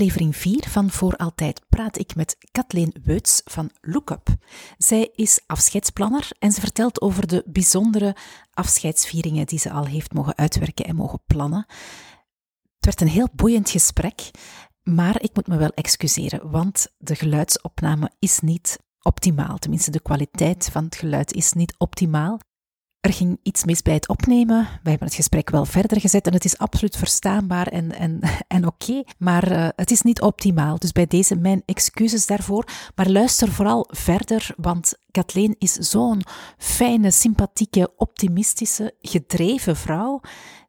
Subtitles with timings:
[0.00, 4.28] aflevering 4 van Voor Altijd praat ik met Kathleen Weuts van Lookup.
[4.78, 8.16] Zij is afscheidsplanner en ze vertelt over de bijzondere
[8.52, 11.64] afscheidsvieringen die ze al heeft mogen uitwerken en mogen plannen.
[12.76, 14.30] Het werd een heel boeiend gesprek,
[14.82, 19.58] maar ik moet me wel excuseren, want de geluidsopname is niet optimaal.
[19.58, 22.40] Tenminste, de kwaliteit van het geluid is niet optimaal.
[23.00, 24.68] Er ging iets mis bij het opnemen.
[24.82, 28.20] We hebben het gesprek wel verder gezet en het is absoluut verstaanbaar en, en,
[28.56, 30.78] en oké, maar uh, het is niet optimaal.
[30.78, 32.64] Dus bij deze mijn excuses daarvoor.
[32.94, 36.22] Maar luister vooral verder, want Kathleen is zo'n
[36.58, 40.20] fijne, sympathieke, optimistische, gedreven vrouw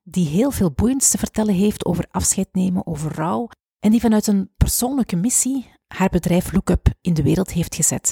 [0.04, 4.28] die heel veel boeiends te vertellen heeft over afscheid nemen, over rouw en die vanuit
[4.28, 8.12] een persoonlijke missie haar bedrijf Lookup in de wereld heeft gezet.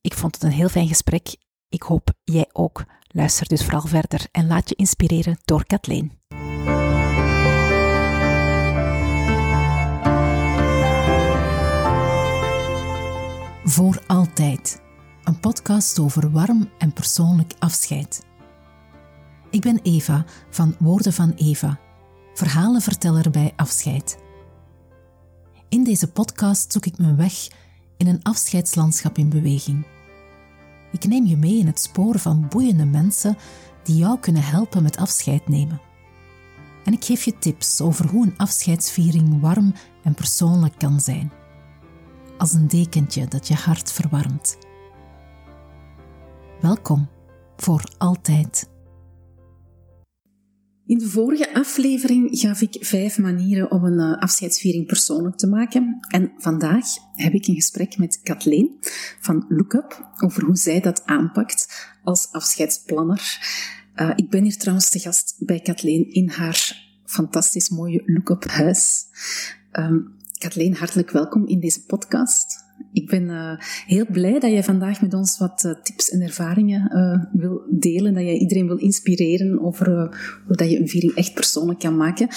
[0.00, 1.36] Ik vond het een heel fijn gesprek.
[1.68, 2.84] Ik hoop jij ook.
[3.16, 6.12] Luister dus vooral verder en laat je inspireren door Kathleen.
[13.64, 14.82] Voor altijd.
[15.24, 18.26] Een podcast over warm en persoonlijk afscheid.
[19.50, 21.80] Ik ben Eva van Woorden van Eva,
[22.34, 24.18] verhalenverteller bij afscheid.
[25.68, 27.48] In deze podcast zoek ik mijn weg
[27.96, 29.93] in een afscheidslandschap in beweging.
[30.94, 33.36] Ik neem je mee in het spoor van boeiende mensen
[33.82, 35.80] die jou kunnen helpen met afscheid nemen.
[36.84, 41.32] En ik geef je tips over hoe een afscheidsviering warm en persoonlijk kan zijn.
[42.38, 44.58] Als een dekentje dat je hart verwarmt.
[46.60, 47.08] Welkom
[47.56, 48.73] voor altijd.
[50.86, 55.98] In de vorige aflevering gaf ik vijf manieren om een eh, afscheidsviering persoonlijk te maken.
[56.08, 58.78] En vandaag heb ik een gesprek met Kathleen
[59.20, 63.38] van Lookup over hoe zij dat aanpakt als afscheidsplanner.
[63.96, 69.04] Uh, ik ben hier trouwens te gast bij Kathleen in haar fantastisch mooie Lookup huis.
[69.72, 72.63] Um, Kathleen, hartelijk welkom in deze podcast.
[72.94, 76.96] Ik ben uh, heel blij dat je vandaag met ons wat uh, tips en ervaringen
[76.96, 78.14] uh, wil delen.
[78.14, 79.86] Dat je iedereen wil inspireren over
[80.46, 82.28] hoe dat je een viering echt persoonlijk kan maken.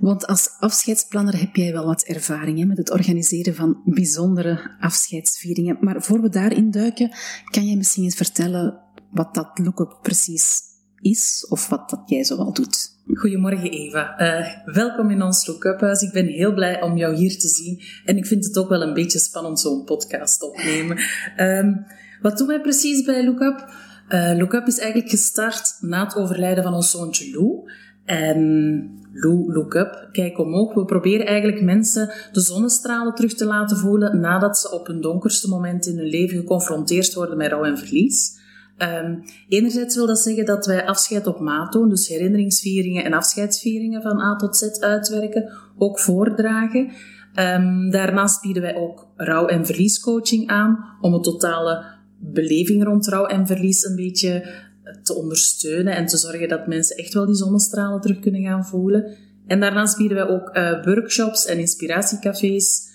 [0.00, 5.76] Want als afscheidsplanner heb jij wel wat ervaring hè, met het organiseren van bijzondere afscheidsvieringen.
[5.80, 7.10] Maar voor we daarin duiken,
[7.44, 8.80] kan jij misschien eens vertellen
[9.10, 10.60] wat dat lookup precies
[11.00, 12.97] is of wat dat jij zoal doet?
[13.14, 14.20] Goedemorgen Eva.
[14.20, 16.02] Uh, welkom in ons Lookup huis.
[16.02, 17.80] Ik ben heel blij om jou hier te zien.
[18.04, 20.98] En ik vind het ook wel een beetje spannend zo'n podcast opnemen.
[21.40, 21.86] Um,
[22.22, 23.72] wat doen wij precies bij Lookup?
[24.08, 27.70] Uh, Lookup is eigenlijk gestart na het overlijden van ons zoontje Lou.
[28.04, 30.74] En Lou, Lookup, kijk omhoog.
[30.74, 35.48] We proberen eigenlijk mensen de zonnestralen terug te laten voelen nadat ze op hun donkerste
[35.48, 38.36] moment in hun leven geconfronteerd worden met rouw en verlies.
[38.78, 44.02] Um, enerzijds wil dat zeggen dat wij afscheid op maat doen, dus herinneringsvieringen en afscheidsvieringen
[44.02, 46.92] van A tot Z uitwerken, ook voordragen.
[47.34, 51.84] Um, daarnaast bieden wij ook rouw- en verliescoaching aan, om een totale
[52.18, 54.66] beleving rond rouw en verlies een beetje
[55.02, 59.16] te ondersteunen en te zorgen dat mensen echt wel die zonnestralen terug kunnen gaan voelen.
[59.46, 62.88] En daarnaast bieden wij ook uh, workshops en inspiratiecafés,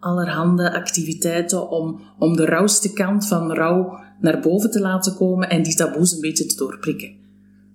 [0.00, 5.62] allerhande activiteiten om, om de rauwste kant van rouw naar boven te laten komen en
[5.62, 7.16] die taboes een beetje te doorprikken.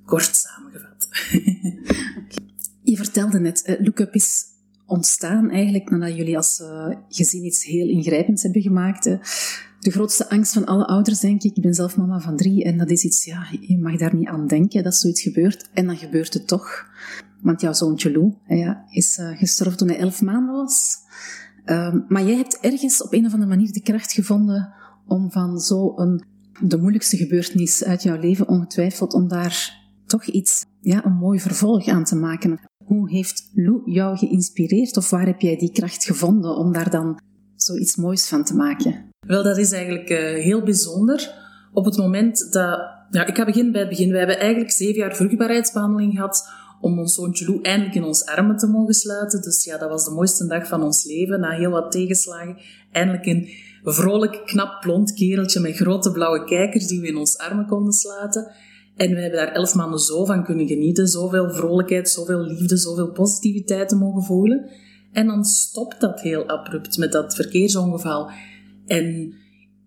[0.06, 1.08] Kort samengevat.
[2.84, 4.44] Je vertelde net, uh, Lookup is
[4.86, 9.04] ontstaan eigenlijk nadat jullie als uh, gezin iets heel ingrijpends hebben gemaakt.
[9.80, 11.56] De grootste angst van alle ouders, denk ik.
[11.56, 14.28] Ik ben zelf mama van drie en dat is iets, ja, je mag daar niet
[14.28, 15.70] aan denken dat zoiets gebeurt.
[15.74, 16.86] En dan gebeurt het toch.
[17.42, 18.34] Want jouw zoontje Lou
[18.90, 20.98] is uh, gestorven toen hij elf maanden was.
[21.66, 24.74] Uh, maar jij hebt ergens op een of andere manier de kracht gevonden
[25.08, 26.24] om van zo'n
[26.62, 31.88] de moeilijkste gebeurtenis uit jouw leven ongetwijfeld, om daar toch iets, ja, een mooi vervolg
[31.88, 32.60] aan te maken.
[32.86, 37.20] Hoe heeft Lou jou geïnspireerd of waar heb jij die kracht gevonden om daar dan
[37.56, 39.10] zoiets moois van te maken?
[39.28, 41.42] Wel, dat is eigenlijk uh, heel bijzonder.
[41.74, 42.92] Op het moment dat...
[43.10, 44.12] Ja, ik ga beginnen bij het begin.
[44.12, 46.50] We hebben eigenlijk zeven jaar vruchtbaarheidsbehandeling gehad
[46.82, 49.42] om ons zoontje Lou eindelijk in ons armen te mogen sluiten.
[49.42, 51.40] Dus ja, dat was de mooiste dag van ons leven.
[51.40, 52.58] Na heel wat tegenslagen,
[52.92, 53.50] eindelijk een
[53.84, 58.52] vrolijk, knap, blond kereltje met grote blauwe kijkers die we in ons armen konden sluiten.
[58.96, 61.08] En we hebben daar elf maanden zo van kunnen genieten.
[61.08, 64.70] Zoveel vrolijkheid, zoveel liefde, zoveel positiviteit te mogen voelen.
[65.12, 68.32] En dan stopt dat heel abrupt met dat verkeersongeval.
[68.86, 69.34] En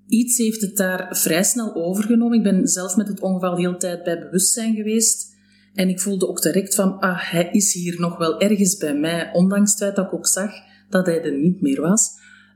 [0.08, 2.38] iets heeft het daar vrij snel overgenomen.
[2.38, 5.34] Ik ben zelf met het ongeval de hele tijd bij bewustzijn geweest.
[5.74, 9.30] En ik voelde ook direct van, ah, hij is hier nog wel ergens bij mij.
[9.32, 10.50] Ondanks het feit dat ik ook zag
[10.88, 12.10] dat hij er niet meer was.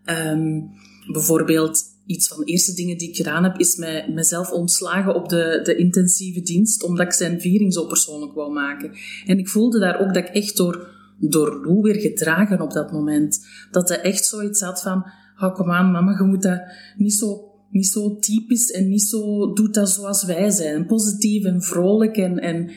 [0.04, 0.70] Um,
[1.12, 5.28] bijvoorbeeld, iets van de eerste dingen die ik gedaan heb, is mij, mezelf ontslagen op
[5.28, 8.92] de, de intensieve dienst, omdat ik zijn viering zo persoonlijk wou maken.
[9.26, 12.92] En ik voelde daar ook dat ik echt door, door Lou weer gedragen op dat
[12.92, 13.46] moment.
[13.70, 15.04] Dat hij echt zoiets had van,
[15.38, 16.62] oh, kom aan mama, je moet dat
[16.96, 20.86] niet zo, niet zo typisch en niet zo, doet dat zoals wij zijn.
[20.86, 22.70] Positief en vrolijk en, en,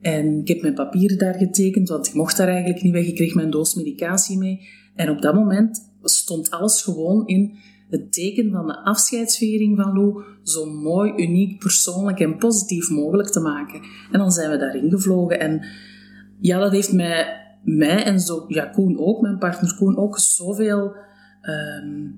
[0.00, 3.06] en ik heb mijn papieren daar getekend, want ik mocht daar eigenlijk niet weg.
[3.06, 4.60] Ik kreeg mijn doos medicatie mee.
[4.94, 7.54] En op dat moment stond alles gewoon in
[7.92, 13.40] het teken van de afscheidsviering van Lou zo mooi, uniek, persoonlijk en positief mogelijk te
[13.40, 13.80] maken.
[14.10, 15.40] En dan zijn we daarin gevlogen.
[15.40, 15.64] En
[16.40, 17.26] ja, dat heeft mij,
[17.62, 20.94] mij en zo, ja, Koen ook, mijn partner Koen ook, zoveel
[21.42, 22.14] um,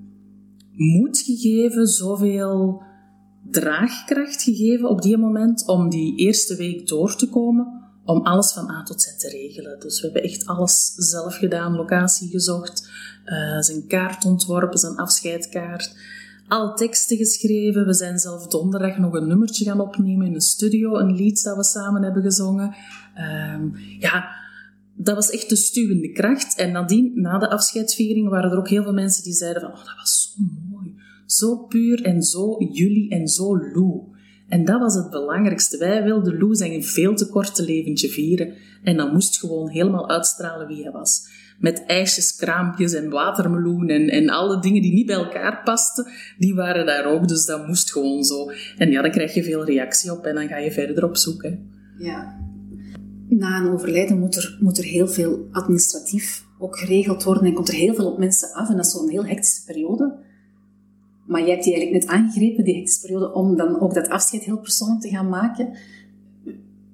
[0.71, 2.81] moed gegeven, zoveel
[3.49, 8.69] draagkracht gegeven op die moment om die eerste week door te komen, om alles van
[8.69, 9.79] A tot Z te regelen.
[9.79, 12.89] Dus we hebben echt alles zelf gedaan, locatie gezocht,
[13.25, 15.95] uh, zijn kaart ontworpen, zijn afscheidkaart.
[16.47, 17.85] Al teksten geschreven.
[17.85, 20.97] We zijn zelf donderdag nog een nummertje gaan opnemen in een studio.
[20.97, 22.75] Een lied dat we samen hebben gezongen.
[23.55, 24.29] Um, ja,
[24.95, 26.55] dat was echt de stuwende kracht.
[26.55, 29.71] En nadien, na de afscheidsviering, waren er ook heel veel mensen die zeiden van...
[29.71, 30.95] Oh, dat was zo mooi.
[31.25, 34.14] Zo puur en zo jullie en zo Lou.
[34.47, 35.77] En dat was het belangrijkste.
[35.77, 38.53] Wij wilden Lou zijn veel te korte leventje vieren.
[38.83, 41.27] En dan moest gewoon helemaal uitstralen wie hij was
[41.59, 46.07] met ijsjes, kraampjes en watermeloen en, en alle dingen die niet bij elkaar pasten,
[46.37, 47.27] die waren daar ook.
[47.27, 48.51] Dus dat moest gewoon zo.
[48.77, 51.43] En ja, dan krijg je veel reactie op en dan ga je verder op zoek.
[51.43, 51.57] Hè.
[51.97, 52.43] Ja.
[53.27, 57.67] Na een overlijden moet er, moet er heel veel administratief ook geregeld worden en komt
[57.67, 58.69] er heel veel op mensen af.
[58.69, 60.14] En dat is zo'n heel hectische periode.
[61.25, 64.59] Maar jij hebt die eigenlijk net aangegrepen, die periode, om dan ook dat afscheid heel
[64.59, 65.77] persoonlijk te gaan maken.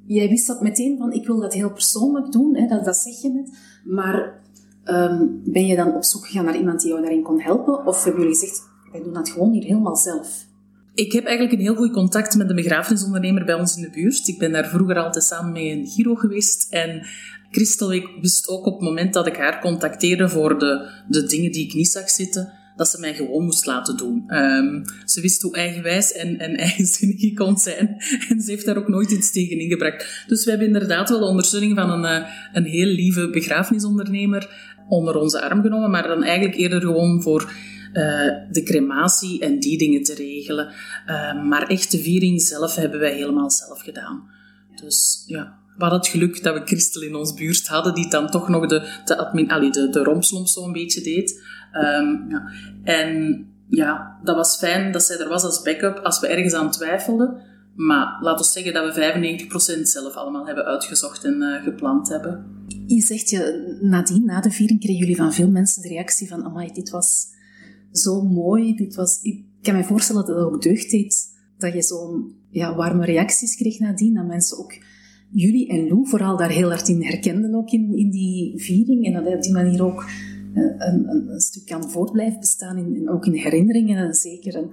[0.06, 3.22] Jij wist dat meteen van, ik wil dat heel persoonlijk doen, hè, dat, dat zeg
[3.22, 3.50] je net.
[3.86, 4.42] Maar
[4.84, 7.86] Ehm, ben je dan op zoek gegaan naar iemand die jou daarin kon helpen?
[7.86, 10.46] Of hebben jullie gezegd, wij doen dat gewoon hier helemaal zelf?
[10.94, 14.28] Ik heb eigenlijk een heel goed contact met de begrafenisondernemer bij ons in de buurt.
[14.28, 16.72] Ik ben daar vroeger altijd samen mee in Giro geweest.
[16.74, 17.06] En
[17.52, 17.90] Christel
[18.22, 21.74] wist ook op het moment dat ik haar contacteerde voor de, de dingen die ik
[21.74, 24.24] niet zag zitten, dat ze mij gewoon moest laten doen.
[24.28, 27.96] Um, ze wist hoe eigenwijs en, en eigenzinnig ik kon zijn.
[28.30, 30.26] En ze heeft daar ook nooit iets tegen ingebracht.
[30.28, 35.16] Dus we hebben inderdaad wel de ondersteuning van een, eh, een heel lieve begrafenisondernemer onder
[35.16, 38.04] onze arm genomen, maar dan eigenlijk eerder gewoon voor uh,
[38.52, 40.74] de crematie en die dingen te regelen.
[41.08, 44.24] Uh, maar echt de viering zelf hebben wij helemaal zelf gedaan.
[44.82, 48.30] Dus ja, we hadden het geluk dat we Christel in ons buurt hadden, die dan
[48.30, 51.44] toch nog de, de, admin, de, de zo'n beetje deed.
[51.74, 52.52] Um, ja.
[52.84, 56.72] En ja, dat was fijn dat zij er was als backup als we ergens aan
[56.72, 57.42] twijfelden.
[57.76, 62.46] Maar laten we zeggen dat we 95% zelf allemaal hebben uitgezocht en uh, gepland hebben.
[62.88, 66.44] Je zegt je, nadien, na de viering, kregen jullie van veel mensen de reactie van
[66.44, 67.28] amai, dit was
[67.92, 68.76] zo mooi.
[68.76, 72.76] Dit was, ik kan me voorstellen dat het ook deugd deed dat je zo'n ja,
[72.76, 74.14] warme reacties kreeg nadien.
[74.14, 74.74] Dat mensen ook
[75.32, 79.06] jullie en Lou vooral daar heel hard in herkenden ook in, in die viering.
[79.06, 80.06] En dat hij op die manier ook
[80.54, 84.56] eh, een, een, een, stuk kan voortblijven bestaan, in, ook in herinneringen zeker.
[84.56, 84.70] En,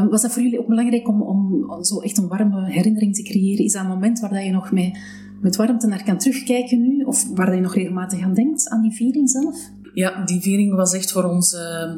[0.00, 3.22] um, was dat voor jullie ook belangrijk om, om, zo echt een warme herinnering te
[3.22, 3.64] creëren?
[3.64, 4.92] Is dat een moment waar dat je nog mee,
[5.40, 7.02] met warmte naar kan terugkijken nu?
[7.04, 9.70] Of waar dat je nog regelmatig aan denkt, aan die viering zelf?
[9.94, 11.94] Ja, die viering was echt voor ons uh,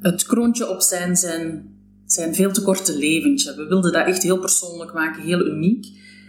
[0.00, 1.62] het kroontje op zijn, zijn,
[2.04, 3.54] zijn veel te korte leventje.
[3.54, 5.86] We wilden dat echt heel persoonlijk maken, heel uniek.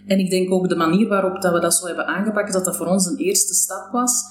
[0.10, 2.78] En ik denk ook de manier waarop dat we dat zo hebben aangepakt, dat dat
[2.78, 4.24] voor ons een eerste stap was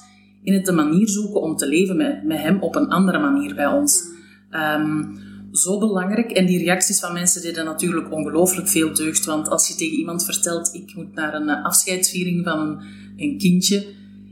[0.43, 3.55] in het de manier zoeken om te leven met, met hem op een andere manier
[3.55, 4.03] bij ons.
[4.51, 5.19] Um,
[5.51, 6.31] zo belangrijk.
[6.31, 9.25] En die reacties van mensen deden natuurlijk ongelooflijk veel deugd.
[9.25, 12.79] Want als je tegen iemand vertelt, ik moet naar een eh, afscheidsviering van een,
[13.17, 13.85] een kindje,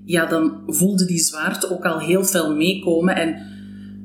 [0.06, 3.16] ja, dan voelde die zwaarte ook al heel veel meekomen.
[3.16, 3.36] En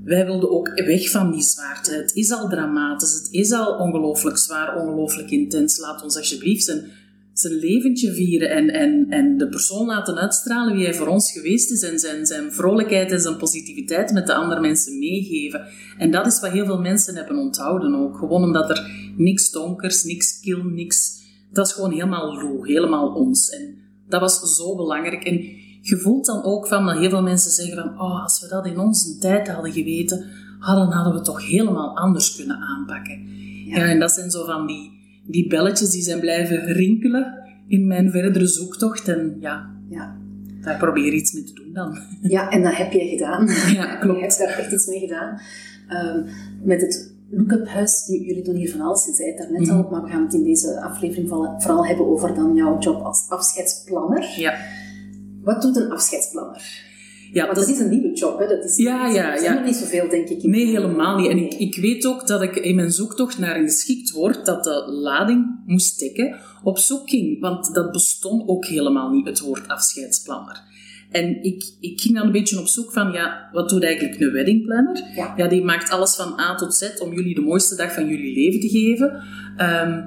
[0.05, 1.95] wij wilden ook weg van die zwaarte.
[1.95, 5.79] Het is al dramatisch, het is al ongelooflijk zwaar, ongelooflijk intens.
[5.79, 6.91] Laat ons alsjeblieft zijn
[7.33, 11.71] zijn leventje vieren en, en, en de persoon laten uitstralen wie hij voor ons geweest
[11.71, 15.67] is en zijn, zijn vrolijkheid en zijn positiviteit met de andere mensen meegeven.
[15.99, 18.17] En dat is wat heel veel mensen hebben onthouden ook.
[18.17, 21.21] Gewoon omdat er niks donkers, niks kil, niks...
[21.53, 23.51] Dat is gewoon helemaal low, helemaal ons.
[23.51, 23.77] En
[24.09, 25.25] dat was zo belangrijk.
[25.25, 25.37] En
[25.81, 28.67] je voelt dan ook van dat heel veel mensen zeggen van oh, als we dat
[28.67, 30.19] in onze tijd hadden geweten,
[30.61, 33.29] dan hadden we het toch helemaal anders kunnen aanpakken.
[33.67, 33.77] Ja.
[33.77, 38.11] ja, en dat zijn zo van die die belletjes die zijn blijven rinkelen in mijn
[38.11, 39.09] verdere zoektocht.
[39.09, 40.17] En ja, ja.
[40.61, 41.99] daar probeer iets mee te doen dan.
[42.21, 43.49] Ja, en dat heb jij gedaan.
[43.75, 44.17] Ja, klopt.
[44.17, 45.41] Je hebt daar echt iets mee gedaan.
[45.89, 46.25] Um,
[46.63, 49.89] met het Look-up Huis, jullie doen hier van alles, je zei het daarnet mm al,
[49.91, 54.35] maar we gaan het in deze aflevering vooral hebben over dan jouw job als afscheidsplanner.
[54.37, 54.55] Ja.
[55.43, 56.91] Wat doet een afscheidsplanner?
[57.33, 58.47] Ja, Want dat is een nieuwe job, hè?
[58.47, 59.65] Dat is, ja, ja, ja.
[59.65, 60.43] niet zoveel, denk ik.
[60.43, 61.31] Nee, helemaal niet.
[61.31, 64.65] En ik, ik weet ook dat ik in mijn zoektocht naar een geschikt woord dat
[64.65, 67.41] de lading moest dekken, op zoek ging.
[67.41, 70.63] Want dat bestond ook helemaal niet, het woord afscheidsplanner.
[71.11, 74.33] En ik, ik ging dan een beetje op zoek van, ja, wat doet eigenlijk een
[74.33, 75.03] weddingplanner?
[75.15, 75.35] Ja.
[75.37, 78.35] ja, die maakt alles van A tot Z om jullie de mooiste dag van jullie
[78.35, 79.23] leven te geven.
[79.57, 80.01] Ehm,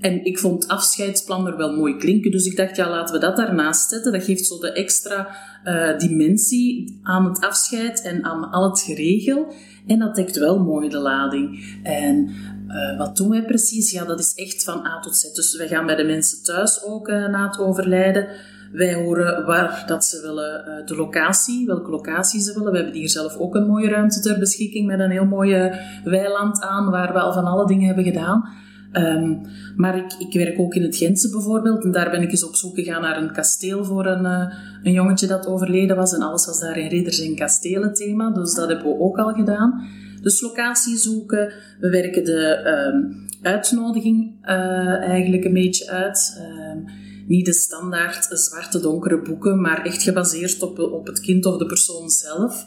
[0.00, 3.36] en ik vond afscheidsplan er wel mooi klinken, dus ik dacht, ja, laten we dat
[3.36, 4.12] daarnaast zetten.
[4.12, 5.28] Dat geeft zo de extra
[5.64, 9.52] uh, dimensie aan het afscheid en aan al het geregel.
[9.86, 11.78] En dat dekt wel mooi de lading.
[11.82, 12.30] En
[12.68, 13.90] uh, wat doen wij precies?
[13.90, 15.32] Ja, dat is echt van A tot Z.
[15.32, 18.28] Dus wij gaan bij de mensen thuis ook uh, na het overlijden.
[18.72, 22.72] Wij horen waar dat ze willen, de locatie, welke locatie ze willen.
[22.72, 26.60] We hebben hier zelf ook een mooie ruimte ter beschikking met een heel mooie weiland
[26.60, 28.48] aan, waar we al van alle dingen hebben gedaan.
[28.92, 29.40] Um,
[29.76, 31.84] maar ik, ik werk ook in het Gentse bijvoorbeeld.
[31.84, 34.92] En daar ben ik eens op zoek gegaan naar een kasteel voor een, uh, een
[34.92, 36.14] jongetje dat overleden was.
[36.14, 38.30] En alles was daar in ridders en kastelen thema.
[38.30, 39.88] Dus dat hebben we ook al gedaan.
[40.22, 41.52] Dus locatie zoeken.
[41.80, 46.40] We werken de um, uitnodiging uh, eigenlijk een beetje uit.
[46.74, 46.84] Um,
[47.26, 51.66] niet de standaard zwarte donkere boeken, maar echt gebaseerd op, op het kind of de
[51.66, 52.66] persoon zelf.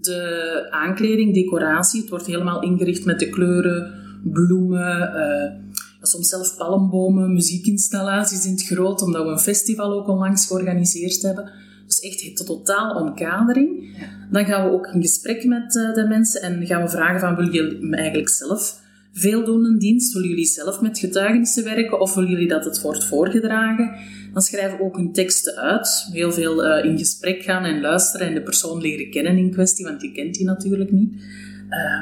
[0.00, 7.32] De aankleding, decoratie, het wordt helemaal ingericht met de kleuren, bloemen, uh, soms zelf palmbomen,
[7.32, 11.50] muziekinstallaties in het groot, omdat we een festival ook onlangs georganiseerd hebben.
[11.86, 13.96] Dus echt de totaal omkadering.
[13.98, 14.06] Ja.
[14.30, 17.36] Dan gaan we ook in gesprek met uh, de mensen en gaan we vragen van,
[17.36, 18.80] wil je eigenlijk zelf
[19.12, 20.12] veel doen een dienst?
[20.12, 23.90] Willen jullie zelf met getuigenissen werken of willen jullie dat het wordt voorgedragen?
[24.32, 26.08] Dan schrijven we ook hun teksten uit.
[26.12, 29.84] Heel veel uh, in gesprek gaan en luisteren en de persoon leren kennen in kwestie,
[29.84, 31.12] want die kent die natuurlijk niet.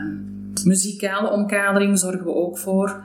[0.02, 3.04] Um, muzikale omkadering zorgen we ook voor.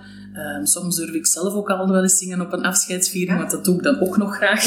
[0.58, 3.66] Um, soms durf ik zelf ook al wel eens zingen op een afscheidsviering, want dat
[3.66, 4.64] doe ik dan ook nog graag.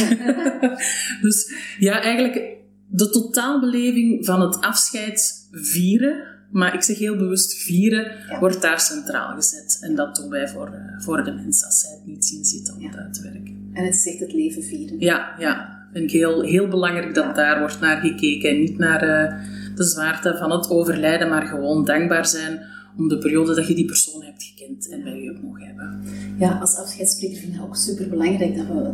[1.22, 8.12] dus ja, eigenlijk de totaalbeleving van het afscheid vieren, maar ik zeg heel bewust vieren,
[8.28, 8.38] ja.
[8.38, 9.78] wordt daar centraal gezet.
[9.80, 12.75] En dat doen wij voor, uh, voor de mensen als zij het niet zien zitten
[12.75, 12.88] om ja.
[12.88, 13.70] het uit te werken.
[13.72, 15.00] En het echt het leven vieren.
[15.00, 15.78] Ja, ja.
[15.92, 19.44] Vind ik heel, heel belangrijk dat daar wordt naar gekeken en niet naar uh,
[19.75, 22.60] de zwaarte van het overlijden, maar gewoon dankbaar zijn
[23.00, 26.00] om de periode dat je die persoon hebt gekend en bij je hebt mogen hebben.
[26.38, 28.90] Ja, als afscheidsspreker vind ik het ook super belangrijk dat we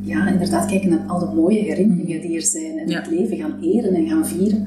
[0.00, 3.00] ja, inderdaad kijken naar al de mooie herinneringen die er zijn en ja.
[3.00, 4.66] het leven gaan eren en gaan vieren.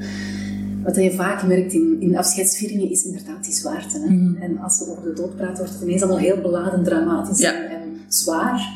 [0.84, 4.00] Wat je vaak merkt in, in afscheidsvieringen is inderdaad die zwaarte.
[4.00, 4.10] Hè?
[4.10, 4.36] Mm.
[4.36, 7.54] En als we over de dood praten, wordt het ineens allemaal heel beladen, dramatisch ja.
[7.54, 8.76] en, en, zwaar.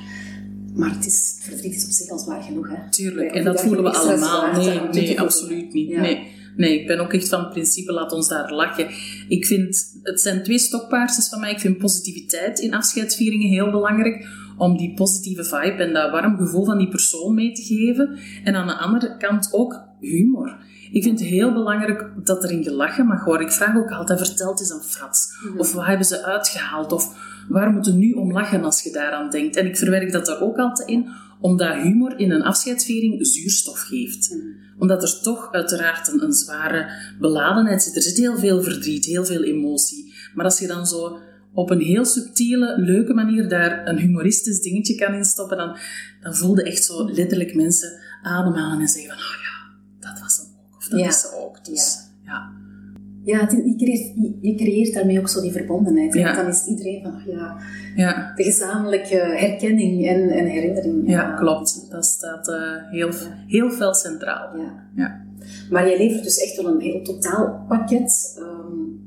[0.73, 2.69] Maar het, is, het verdriet is op zich al zwaar genoeg.
[2.69, 2.89] Hè?
[2.89, 4.55] Tuurlijk, en dat voelen we allemaal.
[4.61, 5.89] Nee, nee, absoluut niet.
[5.89, 6.01] Ja.
[6.01, 6.39] Nee.
[6.61, 8.87] Nee, ik ben ook echt van het principe, laat ons daar lachen.
[9.27, 11.51] Ik vind, het zijn twee stokpaardjes van mij.
[11.51, 14.27] Ik vind positiviteit in afscheidsvieringen heel belangrijk.
[14.57, 18.17] Om die positieve vibe en dat warm gevoel van die persoon mee te geven.
[18.43, 20.57] En aan de andere kant ook humor.
[20.91, 23.47] Ik vind het heel belangrijk dat erin gelachen mag worden.
[23.47, 25.27] Ik vraag ook altijd, vertelt eens een frats.
[25.43, 25.59] Mm-hmm.
[25.59, 26.91] Of wat hebben ze uitgehaald?
[26.91, 27.15] Of
[27.49, 29.55] waar moeten nu om lachen als je daaraan denkt?
[29.55, 31.09] En ik verwerk dat er ook altijd in,
[31.41, 34.29] omdat humor in een afscheidsviering zuurstof geeft.
[34.33, 34.55] Mm.
[34.77, 37.95] Omdat er toch uiteraard een, een, zware beladenheid zit.
[37.95, 40.13] Er zit heel veel verdriet, heel veel emotie.
[40.33, 41.19] Maar als je dan zo
[41.53, 45.77] op een heel subtiele, leuke manier daar een humoristisch dingetje kan instoppen, dan,
[46.21, 50.37] dan voel je echt zo letterlijk mensen ademhalen en zeggen van, oh ja, dat was
[50.37, 50.77] hem ook.
[50.77, 51.07] Of dat ja.
[51.07, 51.65] is ze ook.
[51.65, 52.31] Dus, ja.
[52.31, 52.60] ja.
[53.23, 56.13] Ja, het, je, creëert, je, creëert, daarmee ook zo die verbondenheid.
[56.13, 56.35] Ja.
[56.35, 57.57] Dan is iedereen van, ja,
[57.95, 58.31] ja.
[58.35, 61.09] de gezamenlijke herkenning en, en herinnering.
[61.09, 61.85] Ja, klopt.
[61.89, 62.55] Dat staat uh,
[62.91, 63.09] heel,
[63.47, 64.57] heel veel centraal.
[64.57, 64.89] Ja.
[64.95, 65.25] Ja.
[65.69, 68.39] Maar jij levert dus echt wel een heel totaal pakket.
[68.39, 68.99] Um,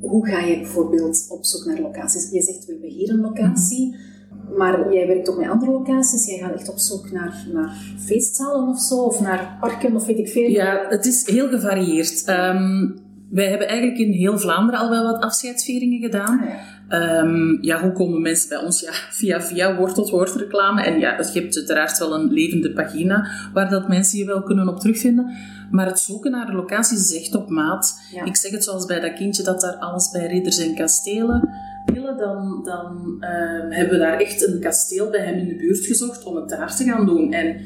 [0.00, 2.30] hoe ga je bijvoorbeeld op zoek naar locaties?
[2.30, 3.86] Je zegt, we hebben hier een locatie.
[3.86, 4.56] Mm-hmm.
[4.56, 6.26] Maar jij werkt ook met andere locaties.
[6.26, 10.18] Jij gaat echt op zoek naar, naar feestzalen of zo, of naar parken of weet
[10.18, 10.50] ik veel.
[10.50, 12.28] Ja, het is heel gevarieerd.
[12.28, 16.40] Um, wij hebben eigenlijk in heel Vlaanderen al wel wat afscheidsvieringen gedaan.
[16.40, 17.20] Ah, ja.
[17.20, 18.80] Um, ja, hoe komen mensen bij ons?
[18.80, 20.82] Ja, via via woord tot woord reclame.
[20.82, 24.68] En ja, je hebt uiteraard wel een levende pagina waar dat mensen je wel kunnen
[24.68, 25.36] op terugvinden.
[25.70, 28.00] Maar het zoeken naar de locaties is echt op maat.
[28.14, 28.24] Ja.
[28.24, 31.48] Ik zeg het zoals bij dat kindje dat daar alles bij ridders en kastelen
[31.92, 35.86] willen, dan, dan um, hebben we daar echt een kasteel bij hem in de buurt
[35.86, 37.32] gezocht om het daar te gaan doen.
[37.32, 37.60] En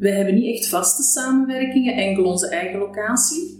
[0.00, 3.57] wij hebben niet echt vaste samenwerkingen, enkel onze eigen locatie.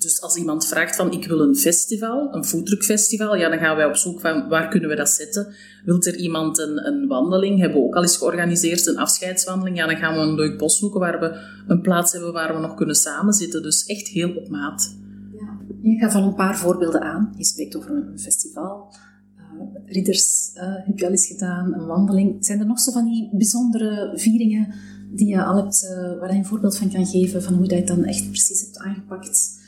[0.00, 3.86] Dus als iemand vraagt van ik wil een festival, een foodtruckfestival, ja, dan gaan wij
[3.86, 5.54] op zoek van waar kunnen we dat zetten.
[5.84, 9.86] Wilt er iemand een, een wandeling, hebben we ook al eens georganiseerd, een afscheidswandeling, ja,
[9.86, 12.74] dan gaan we een leuk bos zoeken waar we een plaats hebben waar we nog
[12.74, 13.62] kunnen samenzitten.
[13.62, 14.96] Dus echt heel op maat.
[15.32, 15.58] Ja.
[15.82, 17.34] Je gaat al een paar voorbeelden aan.
[17.36, 18.94] Je spreekt over een festival.
[19.36, 19.42] Uh,
[19.86, 22.44] ridders uh, heb je al eens gedaan, een wandeling.
[22.44, 24.74] Zijn er nog zo van die bijzondere vieringen
[25.12, 27.76] die je al hebt, uh, waar je een voorbeeld van kan geven, van hoe je
[27.76, 29.58] dat dan echt precies hebt aangepakt?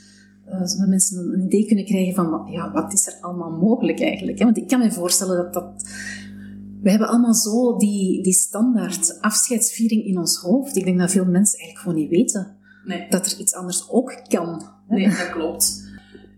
[0.49, 4.39] Uh, zodat mensen een idee kunnen krijgen van ja, wat is er allemaal mogelijk eigenlijk.
[4.39, 4.45] Hè?
[4.45, 5.83] Want ik kan me voorstellen dat dat
[6.81, 10.75] we hebben allemaal zo die, die standaard afscheidsviering in ons hoofd.
[10.75, 13.05] Ik denk dat veel mensen eigenlijk gewoon niet weten Nee.
[13.09, 14.63] dat er iets anders ook kan.
[14.87, 15.91] Nee, dat klopt.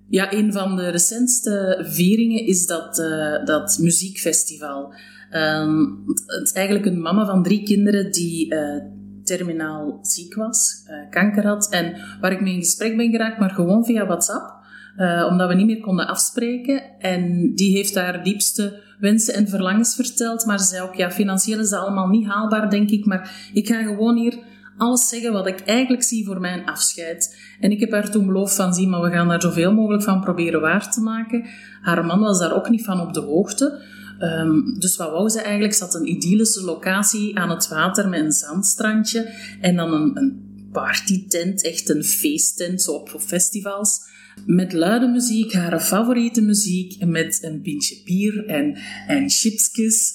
[0.10, 4.94] Ja, een van de recentste vieringen is dat, eh, dat muziekfestival.
[5.30, 8.82] Ehm, het, het is eigenlijk een mama van drie kinderen die eh,
[9.26, 11.70] terminaal ziek was, eh, kanker had.
[11.70, 14.64] En waar ik mee in gesprek ben geraakt, maar gewoon via WhatsApp.
[14.96, 16.82] eh, omdat we niet meer konden afspreken.
[17.00, 20.46] En die heeft haar diepste wensen en verlangens verteld.
[20.46, 23.06] Maar ze zei ook, ja, financieel is dat allemaal niet haalbaar, denk ik.
[23.06, 24.38] Maar ik ga gewoon hier
[24.78, 27.38] alles zeggen wat ik eigenlijk zie voor mijn afscheid.
[27.60, 30.22] En ik heb haar toen beloofd van, zie, maar we gaan daar zoveel mogelijk van
[30.22, 31.46] proberen waar te maken.
[31.82, 33.82] Haar man was daar ook niet van op de hoogte.
[34.20, 35.74] Ehm, dus wat wou ze eigenlijk?
[35.74, 40.46] Ze had een idyllische locatie aan het water met een zandstrandje en dan een, een
[40.72, 44.00] partytent, echt een feesttent, zo op festivals.
[44.46, 50.14] Met luide muziek, haar favoriete muziek, met een pintje bier en, en chipsjes.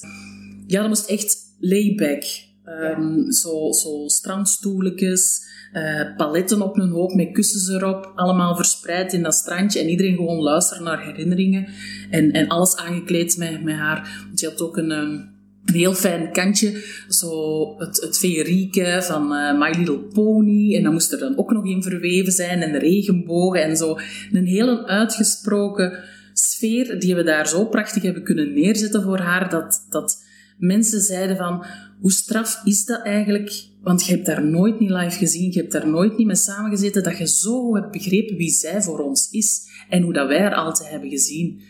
[0.66, 2.25] Ja, dat moest echt layback.
[2.64, 5.42] Ehm, zo, zo strandstoeltjes,
[5.73, 10.17] eh, paletten op een hoop met kussens erop, allemaal verspreid in dat strandje en iedereen
[10.17, 11.67] gewoon luisteren naar herinneringen
[12.11, 14.25] en, en alles aangekleed met, met haar.
[14.27, 15.21] Want je had ook een, ehm,
[15.65, 20.93] een heel fijn kantje, zo het, het feerieke van eh, My Little Pony en dan
[20.93, 23.99] moest er dan ook nog in verweven zijn en de regenbogen en zo.
[24.33, 25.99] Een hele uitgesproken
[26.33, 30.25] sfeer die we daar zo prachtig hebben kunnen neerzetten voor haar, dat, dat
[30.59, 31.65] mensen zeiden van,
[32.00, 33.70] hoe straf is dat eigenlijk?
[33.83, 37.03] Want je hebt daar nooit niet live gezien, je hebt daar nooit niet mee samengezeten,
[37.03, 40.55] dat je zo hebt begrepen wie zij voor ons is en hoe dat wij haar
[40.55, 41.61] altijd hebben gezien.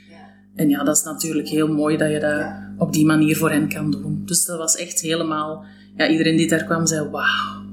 [0.54, 2.46] En ja, dat is natuurlijk heel mooi dat je dat
[2.78, 4.22] op die manier voor hen kan doen.
[4.24, 5.64] Dus dat was echt helemaal...
[5.96, 7.64] Ja, iedereen die daar kwam zei, wauw,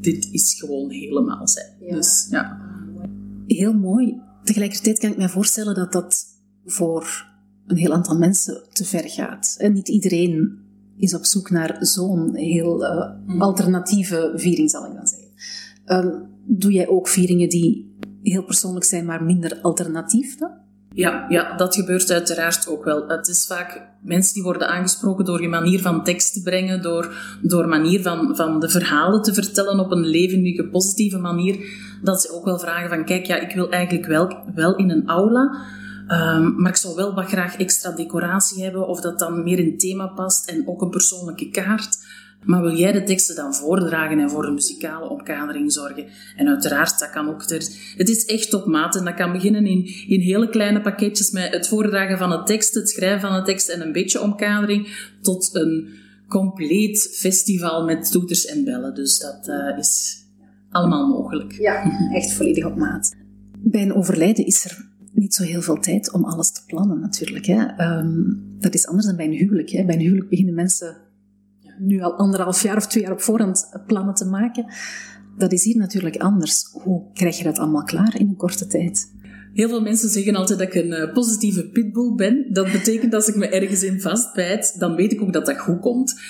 [0.00, 1.76] dit is gewoon helemaal zij.
[1.80, 1.94] Ja.
[1.94, 2.66] Dus ja,
[3.46, 4.20] Heel mooi.
[4.44, 6.24] Tegelijkertijd kan ik me voorstellen dat dat
[6.64, 7.26] voor
[7.66, 9.54] een heel aantal mensen te ver gaat.
[9.58, 10.58] En niet iedereen
[10.98, 15.28] is op zoek naar zo'n heel eh, alternatieve viering, zal ik dan zeggen.
[15.84, 20.50] Ehm, doe jij ook vieringen die heel persoonlijk zijn, maar minder alternatief dan?
[20.96, 23.08] Ja, ja, dat gebeurt uiteraard ook wel.
[23.08, 27.14] Het is vaak mensen die worden aangesproken door je manier van tekst te brengen, door,
[27.42, 31.58] door manier van, van de verhalen te vertellen op een levendige, positieve manier,
[32.02, 35.08] dat ze ook wel vragen van, kijk, ja, ik wil eigenlijk wel, wel in een
[35.08, 35.56] aula,
[36.06, 39.70] ehm, maar ik zou wel wat graag extra decoratie hebben, of dat dan meer in
[39.70, 41.98] het thema past en ook een persoonlijke kaart.
[42.46, 46.06] Maar wil jij de teksten dan voordragen en voor de muzikale omkadering zorgen?
[46.36, 47.42] En uiteraard, dat kan ook.
[47.42, 51.30] Er, het is echt op maat en dat kan beginnen in, in hele kleine pakketjes
[51.30, 55.10] met het voordragen van de tekst, het schrijven van de tekst en een beetje omkadering,
[55.22, 55.88] tot een
[56.28, 58.94] compleet festival met toeters en bellen.
[58.94, 60.24] Dus dat eh, is
[60.70, 61.52] allemaal mogelijk.
[61.52, 63.14] Ja, echt volledig op maat.
[63.58, 64.85] Bij een overlijden is er
[65.16, 67.46] niet zo heel veel tijd om alles te plannen, natuurlijk.
[67.46, 67.64] Hè.
[67.64, 68.22] Ehm,
[68.58, 69.70] dat is anders dan bij een huwelijk.
[69.70, 69.84] Hè.
[69.84, 70.96] Bij een huwelijk beginnen mensen
[71.78, 74.66] nu al anderhalf jaar of twee jaar op voorhand plannen te maken.
[75.38, 76.68] Dat is hier natuurlijk anders.
[76.72, 79.14] Hoe krijg je dat allemaal klaar in een korte tijd?
[79.56, 82.46] Heel veel mensen zeggen altijd dat ik een eh, positieve pitbull ben.
[82.48, 85.80] Dat betekent als ik me ergens in vastbijt, dan weet ik ook dat dat goed
[85.80, 86.20] komt.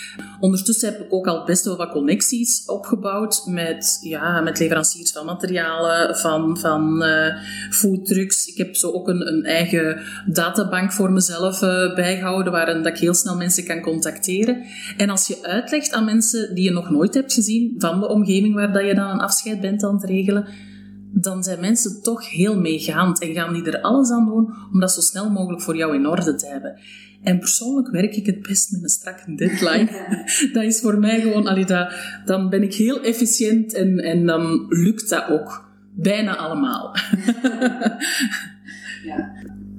[0.40, 5.24] Ondertussen heb ik ook al best wel wat connecties opgebouwd met, ja, met leveranciers van
[5.24, 7.36] materialen, van, van uh,
[7.70, 8.46] foodtrucks.
[8.46, 12.98] Ik heb zo ook een, een eigen databank voor mezelf uh, bijgehouden, waarin dat ik
[12.98, 14.62] heel snel mensen kan contacteren.
[14.96, 18.54] En als je uitlegt aan mensen die je nog nooit hebt gezien van de omgeving
[18.54, 20.46] waar dat je dan een afscheid bent aan het regelen,
[21.12, 24.92] dan zijn mensen toch heel meegaand en gaan die er alles aan doen om dat
[24.92, 26.80] zo snel mogelijk voor jou in orde te hebben.
[27.22, 29.88] En persoonlijk werk ik het best met een strakke deadline.
[30.52, 31.92] dat is voor mij gewoon, allee, dat,
[32.24, 35.64] dan ben ik heel efficiënt en, en dan lukt dat ook.
[35.94, 36.94] Bijna allemaal.
[39.04, 39.32] ja.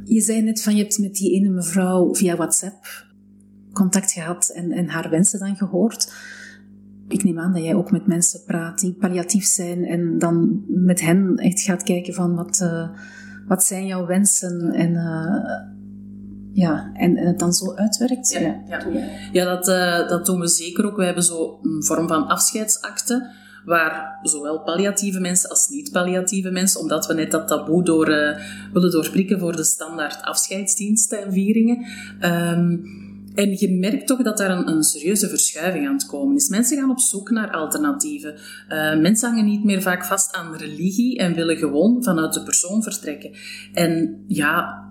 [0.04, 3.06] Je zei net van je hebt met die ene mevrouw via WhatsApp
[3.74, 6.14] contact gehad en, en haar wensen dan gehoord.
[7.08, 11.02] Ik neem aan dat jij ook met mensen praat die palliatief zijn en dan met
[11.02, 12.90] hen echt gaat kijken van wat, uh,
[13.48, 15.66] wat zijn jouw wensen en, uh,
[16.52, 18.32] ja, en, en het dan zo uitwerkt.
[18.32, 18.82] Ja, ja.
[19.32, 20.98] ja dat, uh, dat doen we zeker ook.
[20.98, 23.32] We hebben zo een vorm van afscheidsakte
[23.66, 28.06] waar zowel palliatieve mensen als niet-palliatieve mensen, omdat we net dat taboe door,
[28.74, 31.86] willen doorprikken voor de standaard afscheidsdiensten en vieringen.
[32.22, 33.07] Um,
[33.38, 36.48] en je merkt toch dat daar een, een, serieuze verschuiving aan het komen is.
[36.48, 38.34] Mensen gaan op zoek naar alternatieven.
[38.34, 42.84] Uh, mensen hangen niet meer vaak vast aan religie en willen gewoon vanuit de persoon
[42.84, 43.32] vertrekken.
[43.74, 44.86] En ja,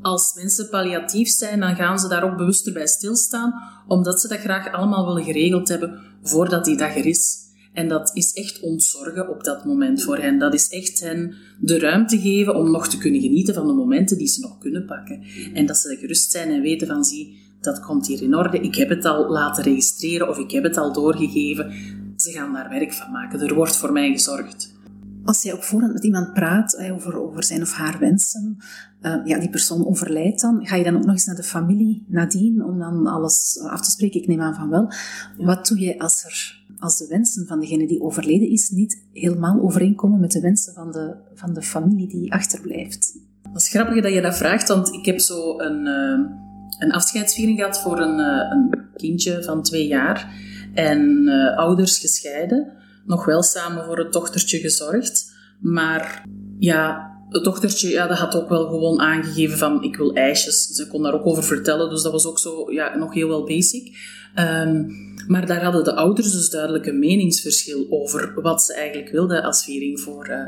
[0.00, 3.54] als mensen palliatief zijn, dan gaan ze daar ook bewuster bij stilstaan,
[3.86, 7.36] omdat ze dat graag allemaal willen geregeld hebben voordat die dag er is.
[7.72, 10.38] En dat is echt ontzorgen op dat moment voor hen.
[10.38, 14.18] Dat is echt hen de ruimte geven om nog te kunnen genieten van de momenten
[14.18, 15.22] die ze nog kunnen pakken.
[15.54, 18.60] En dat ze gerust zijn en weten van, zie, dat komt hier in orde.
[18.60, 21.72] Ik heb het al laten registreren of ik heb het al doorgegeven.
[22.16, 23.40] Ze gaan daar werk van maken.
[23.40, 24.76] Er wordt voor mij gezorgd.
[25.24, 28.56] Als jij op voorhand met iemand praat over, over zijn of haar wensen,
[29.02, 32.04] uh, ja, die persoon overlijdt dan, ga je dan ook nog eens naar de familie
[32.08, 34.20] nadien om dan alles af te spreken?
[34.20, 34.92] Ik neem aan van wel.
[35.36, 39.60] Wat doe je als, er, als de wensen van degene die overleden is niet helemaal
[39.60, 43.18] overeenkomen met de wensen van de, van de familie die achterblijft?
[43.42, 46.47] Dat is grappig dat je dat vraagt, want ik heb zo een, uh,
[46.78, 50.32] een afscheidsviering gehad voor een, uh, een kindje van twee jaar
[50.74, 52.72] en ouders gescheiden
[53.08, 55.32] nog wel samen voor het dochtertje gezorgd.
[55.60, 56.24] Maar
[56.58, 60.66] ja, het dochtertje ja, dat had ook wel gewoon aangegeven van ik wil ijsjes.
[60.66, 63.44] Ze kon daar ook over vertellen, dus dat was ook zo ja, nog heel wel
[63.44, 63.96] basic.
[64.36, 64.86] Um,
[65.26, 69.64] maar daar hadden de ouders dus duidelijk een meningsverschil over wat ze eigenlijk wilden als
[69.64, 70.46] viering voor, uh,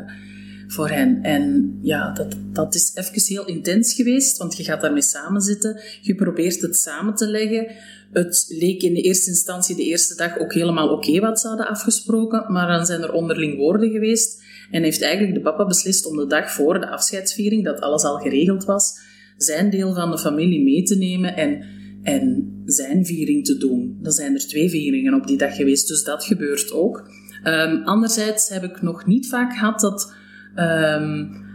[0.73, 1.23] voor hen.
[1.23, 5.81] En ja, dat, dat is even heel intens geweest, want je gaat daarmee samen zitten.
[6.01, 7.67] Je probeert het samen te leggen.
[8.13, 11.69] Het leek in de eerste instantie de eerste dag ook helemaal oké wat ze hadden
[11.69, 16.17] afgesproken, maar dan zijn er onderling woorden geweest en heeft eigenlijk de papa beslist om
[16.17, 18.99] de dag voor de afscheidsviering, dat alles al geregeld was,
[19.37, 21.65] zijn deel van de familie mee te nemen en,
[22.03, 23.99] en zijn viering te doen.
[24.03, 27.11] Dan zijn er twee vieringen op die dag geweest, dus dat gebeurt ook.
[27.45, 30.13] Um, anderzijds heb ik nog niet vaak gehad dat
[30.57, 31.49] um,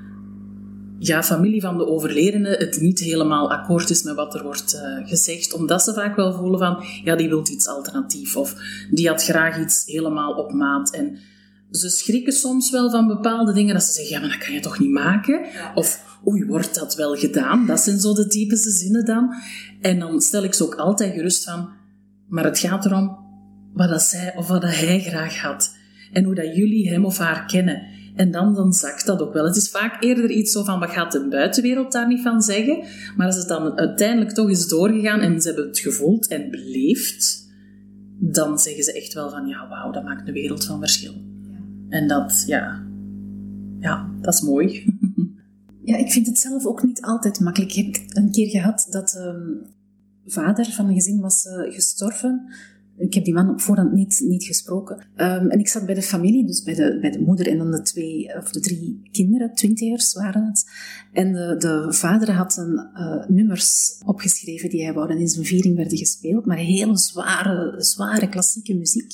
[1.00, 5.08] ja, familie van de overledene het niet helemaal akkoord is met wat er wordt uh,
[5.08, 5.54] gezegd.
[5.54, 8.36] Omdat ze vaak wel voelen van, ja, die wil iets alternatief.
[8.36, 8.56] Of
[8.92, 10.92] die had graag iets helemaal op maat.
[10.92, 11.18] En
[11.72, 13.74] ze schrikken soms wel van bepaalde dingen.
[13.74, 15.46] Dat ze zeggen, ja, maar dat kan je toch niet maken?
[15.76, 17.66] Of, oei, wordt dat wel gedaan?
[17.66, 19.34] Dat zijn zo de typische zinnen dan.
[19.82, 21.70] En dan stel ik ze ook altijd gerust van,
[22.28, 23.18] maar het gaat erom
[23.74, 25.76] wat dat zij of wat dat hij graag had.
[26.14, 27.82] En hoe dat jullie hem of haar kennen.
[28.16, 29.46] En dan, dan zakt dat ook wel.
[29.46, 32.84] Het is vaak eerder iets zo van, wat gaat de buitenwereld daar niet van zeggen?
[33.16, 37.48] Maar als het dan uiteindelijk toch is doorgegaan en ze hebben het gevoeld en beleefd,
[38.20, 41.14] dan zeggen ze echt wel van, ja, wauw, dat maakt een wereld van verschil.
[41.52, 41.58] Ja.
[41.90, 42.84] En dat, ja,
[43.80, 44.84] ja, dat is mooi.
[45.86, 47.74] Ja, ik vind het zelf ook niet altijd makkelijk.
[47.74, 49.62] Ik heb een keer gehad dat um,
[50.26, 52.48] vader van een gezin was uh, gestorven
[52.98, 54.98] ik heb die man op voorhand niet, niet gesproken.
[54.98, 57.72] Um, en ik zat bij de familie, dus bij de, bij de moeder en dan
[57.72, 60.70] de twee of de drie kinderen, twintigers waren het.
[61.14, 65.46] En de, de vader had een, uh, nummers opgeschreven die hij wou en in zijn
[65.46, 69.14] viering werden gespeeld, maar hele zware, zware klassieke muziek.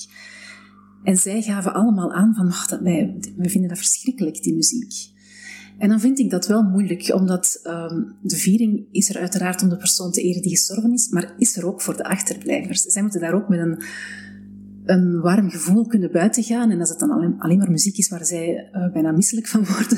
[1.04, 4.94] En zij gaven allemaal aan van, dat wij, wij vinden dat verschrikkelijk, die muziek.
[5.82, 9.70] En dan vind ik dat wel moeilijk, omdat um, de viering is er uiteraard om
[9.70, 12.82] de persoon te eren die gestorven is, maar is er ook voor de achterblijvers.
[12.82, 13.84] Zij moeten daar ook met een,
[14.86, 16.72] een warm gevoel kunnen buiten gaan.
[16.72, 19.65] En als het dan alleen, alleen maar muziek is waar zij uh, bijna misselijk van
[19.65, 19.98] worden,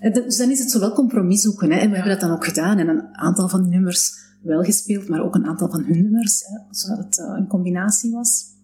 [0.00, 0.10] ja.
[0.24, 1.70] dus dan is het zowel compromis zoeken.
[1.70, 1.78] Hè.
[1.78, 2.78] En we hebben dat dan ook gedaan.
[2.78, 6.44] En een aantal van de nummers wel gespeeld, maar ook een aantal van hun nummers,
[6.46, 8.54] hè, zodat het uh, een combinatie was.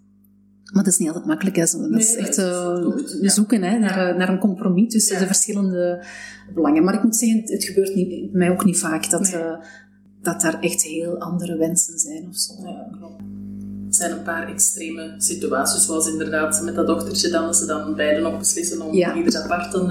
[0.72, 1.56] Maar dat is niet altijd makkelijk.
[1.56, 1.62] Hè.
[1.62, 2.86] Dat is echt uh,
[3.20, 6.04] zoeken hè, naar, eh, naar een compromis tussen de verschillende
[6.54, 6.84] belangen.
[6.84, 9.54] Maar ik moet zeggen, het gebeurt niet, mij ook niet vaak dat, uh,
[10.22, 12.52] dat daar echt heel andere wensen zijn of zo.
[12.64, 13.20] Ja, klopt.
[13.88, 17.94] Er zijn een paar extreme situaties, zoals inderdaad met dat dochtertje dan, dat ze dan
[17.94, 19.14] beiden nog beslissen om ja.
[19.14, 19.90] ieder apart een,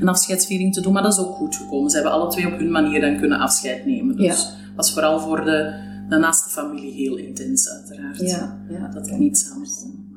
[0.00, 0.92] een afscheidsviering te doen.
[0.92, 1.90] Maar dat is ook goed gekomen.
[1.90, 4.16] Ze hebben alle twee op hun manier dan kunnen afscheid nemen.
[4.16, 4.74] Dus ja.
[4.76, 8.20] was vooral voor de, de naaste familie heel intens, uiteraard.
[8.20, 8.88] Ja, ja.
[8.88, 10.08] Dat het niet samen kon.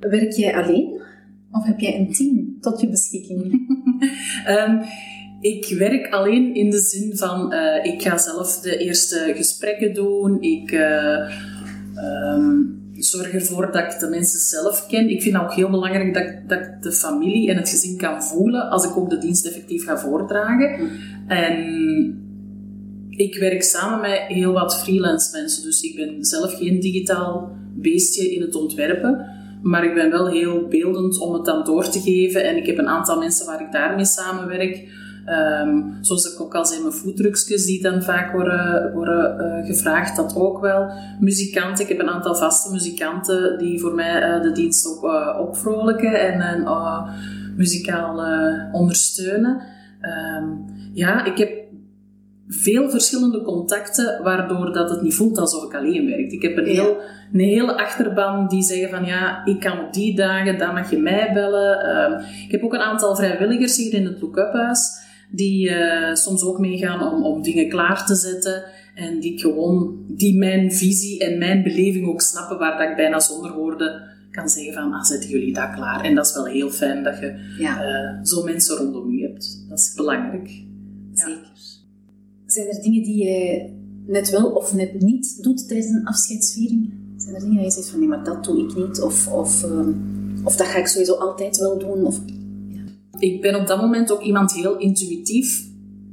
[0.00, 1.02] Werk jij alleen
[1.50, 3.42] of heb jij een team tot je beschikking?
[4.48, 4.80] um,
[5.52, 10.42] ik werk alleen in de zin van, uh, ik ga zelf de eerste gesprekken doen.
[10.42, 11.30] Ik uh,
[12.34, 15.08] um, zorg ervoor dat ik de mensen zelf ken.
[15.08, 18.22] Ik vind het ook heel belangrijk dat, dat ik de familie en het gezin kan
[18.22, 20.80] voelen als ik ook de dienst effectief ga voordragen.
[20.80, 20.90] Mm.
[21.28, 22.23] En
[23.16, 28.34] ik werk samen met heel wat freelance mensen, dus ik ben zelf geen digitaal beestje
[28.34, 29.26] in het ontwerpen.
[29.62, 32.44] Maar ik ben wel heel beeldend om het dan door te geven.
[32.44, 35.02] En ik heb een aantal mensen waar ik daarmee samenwerk.
[35.62, 40.16] Um, zoals ik ook al zei, mijn foodtrucksjes die dan vaak worden, worden uh, gevraagd,
[40.16, 40.90] dat ook wel.
[41.20, 45.38] Muzikanten, ik heb een aantal vaste muzikanten die voor mij uh, de dienst ook uh,
[45.40, 46.64] opvrolijken en,
[47.56, 48.20] muzikaal
[48.72, 49.62] ondersteunen.
[50.38, 51.63] Um, ja, ik heb
[52.48, 56.32] veel verschillende contacten, waardoor dat het niet voelt alsof ik alleen werk.
[56.32, 56.96] Ik heb een, heel,
[57.32, 60.98] een hele achterban die zeggen van ja, ik kan op die dagen, dan mag je
[60.98, 61.96] mij bellen.
[61.96, 64.90] Um, ik heb ook een aantal vrijwilligers hier in het Look-up huis,
[65.30, 68.62] die uh, soms ook meegaan om, om dingen klaar te zetten.
[68.94, 73.20] En die gewoon, die mijn visie en mijn beleving ook snappen, waar dat ik bijna
[73.20, 76.04] zonder woorden kan zeggen van, ah, zetten jullie dat klaar?
[76.04, 77.84] En dat is wel heel fijn dat je ja.
[77.84, 79.66] uh, zo mensen rondom je hebt.
[79.68, 80.62] Dat is belangrijk.
[81.12, 81.52] Zeker.
[82.54, 83.68] Zijn er dingen die je
[84.06, 86.92] net wel of net niet doet tijdens een afscheidsviering?
[87.16, 89.00] Zijn er dingen dat je zegt van nee, maar dat doe ik niet?
[89.00, 89.92] Of, of, ehm,
[90.44, 92.04] of dat ga ik sowieso altijd wel doen?
[92.04, 92.20] Of,
[92.68, 92.82] ja.
[93.18, 95.66] Ik ben op dat moment ook iemand heel intuïtief.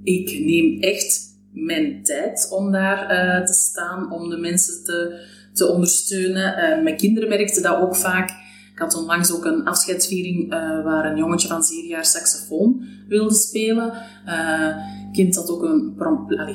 [0.03, 1.19] Ik neem echt
[1.51, 5.19] mijn tijd om daar uh, te staan, om de mensen te,
[5.53, 6.77] te ondersteunen.
[6.77, 8.29] Uh, mijn kinderen merkten dat ook vaak.
[8.73, 10.49] Ik had onlangs ook een afscheidsviering uh,
[10.83, 13.93] waar een jongetje van zeven jaar saxofoon wilde spelen
[15.11, 15.93] kind had ook een,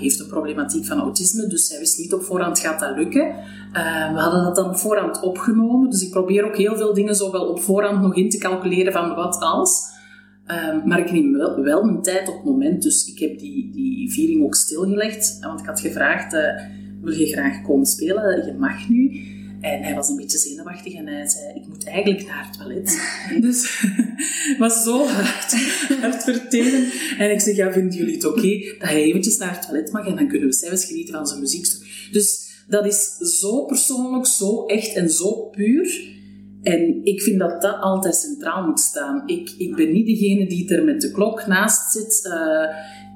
[0.00, 3.26] heeft een problematiek van autisme, dus zij wist niet op voorhand gaat dat lukken.
[3.26, 7.14] Uh, we hadden dat dan op voorhand opgenomen, dus ik probeer ook heel veel dingen
[7.14, 9.94] zo wel op voorhand nog in te calculeren van wat als.
[10.50, 14.12] Uh, maar ik neem wel, mijn tijd op het moment, dus ik heb die, die
[14.12, 16.40] viering ook stilgelegd, want ik had gevraagd, uh,
[17.00, 18.46] wil je graag komen spelen?
[18.46, 19.34] Je mag nu.
[19.72, 23.00] En hij was een beetje zenuwachtig en hij zei, ik moet eigenlijk naar het toilet.
[23.46, 25.52] dus het was zo hard,
[26.00, 26.28] hard.
[27.18, 30.06] En ik zeg, ja, vinden jullie het oké dat hij eventjes naar het toilet mag?
[30.06, 32.08] En dan kunnen we zelfs genieten van zijn muziekstuk.
[32.12, 36.14] Dus dat is zo persoonlijk, zo echt en zo puur.
[36.62, 39.22] En ik vind dat dat altijd centraal moet staan.
[39.26, 42.24] Ik, ik ben niet degene die er met de klok naast zit.
[42.24, 42.66] Uh,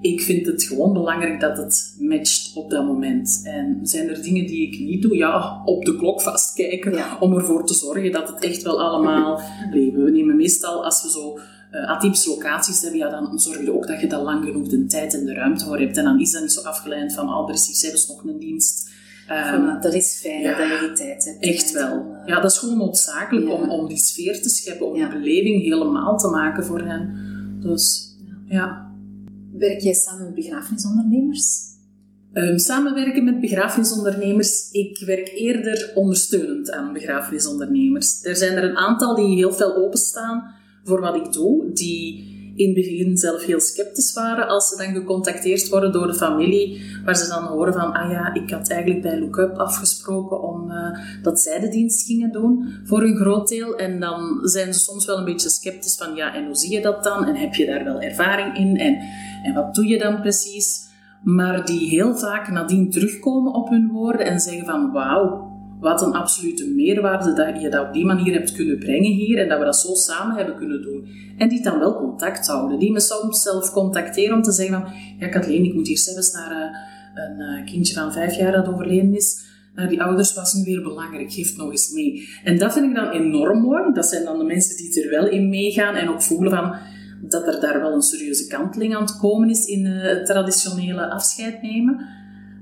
[0.01, 3.41] ik vind het gewoon belangrijk dat het matcht op dat moment.
[3.45, 5.17] En zijn er dingen die ik niet doe?
[5.17, 9.41] Ja, op de klok vastkijken om ervoor te zorgen dat het echt wel allemaal...
[9.71, 11.39] we nemen meestal, als we zo
[11.73, 14.87] uh, atypische locaties hebben, ja, dan zorg je ook dat je daar lang genoeg de
[14.87, 15.97] tijd en de ruimte voor hebt.
[15.97, 18.89] En dan is dat niet zo afgeleid van, oh, er is zelfs nog een dienst.
[19.55, 21.45] Um, dat is fijn dat je die tijd hebt.
[21.45, 21.93] Echt wel.
[21.93, 23.53] Eh, ja, dat is gewoon noodzakelijk ja.
[23.53, 27.15] om, om die sfeer te scheppen, om de beleving helemaal te maken voor hen.
[27.63, 28.90] Dus, ja.
[29.53, 31.69] Werk jij samen met begrafenisondernemers?
[32.33, 34.71] Um, samenwerken met begrafenisondernemers.
[34.71, 38.25] Ik werk eerder ondersteunend aan begrafenisondernemers.
[38.25, 42.67] Er zijn er een aantal die heel veel openstaan voor wat ik doe, die in
[42.67, 47.17] het begin zelf heel sceptisch waren als ze dan gecontacteerd worden door de familie, waar
[47.17, 51.41] ze dan horen van, ah ja, ik had eigenlijk bij Lookup afgesproken om uh, dat
[51.41, 53.77] zij de dienst gingen doen voor een groot deel.
[53.77, 56.83] En dan zijn ze soms wel een beetje sceptisch van, ja, en hoe zie je
[56.83, 57.25] dat dan?
[57.25, 58.77] En heb je daar wel ervaring in?
[58.77, 58.99] En,
[59.43, 60.89] en wat doe je dan precies?
[61.23, 65.50] Maar die heel vaak nadien terugkomen op hun woorden en zeggen van, wauw,
[65.81, 69.49] wat een absolute meerwaarde dat je dat op die manier hebt kunnen brengen hier en
[69.49, 71.09] dat we dat zo samen hebben kunnen doen.
[71.39, 72.79] En die dan wel contact houden.
[72.79, 76.33] Die me soms zelf contacteren om te zeggen van, ja Kathleen, ik moet hier zelfs
[76.33, 79.49] naar uh, een uh, kindje van vijf jaar dat overleden is.
[79.75, 82.29] Naar die ouders was nu weer belangrijk, geef nog eens mee.
[82.45, 83.93] En dat vind ik dan enorm mooi.
[83.93, 86.75] Dat zijn dan de mensen die er wel in meegaan en ook voelen van
[87.29, 91.11] dat er daar wel een serieuze kanteling aan het komen is in uh, het traditionele
[91.11, 92.07] afscheid nemen.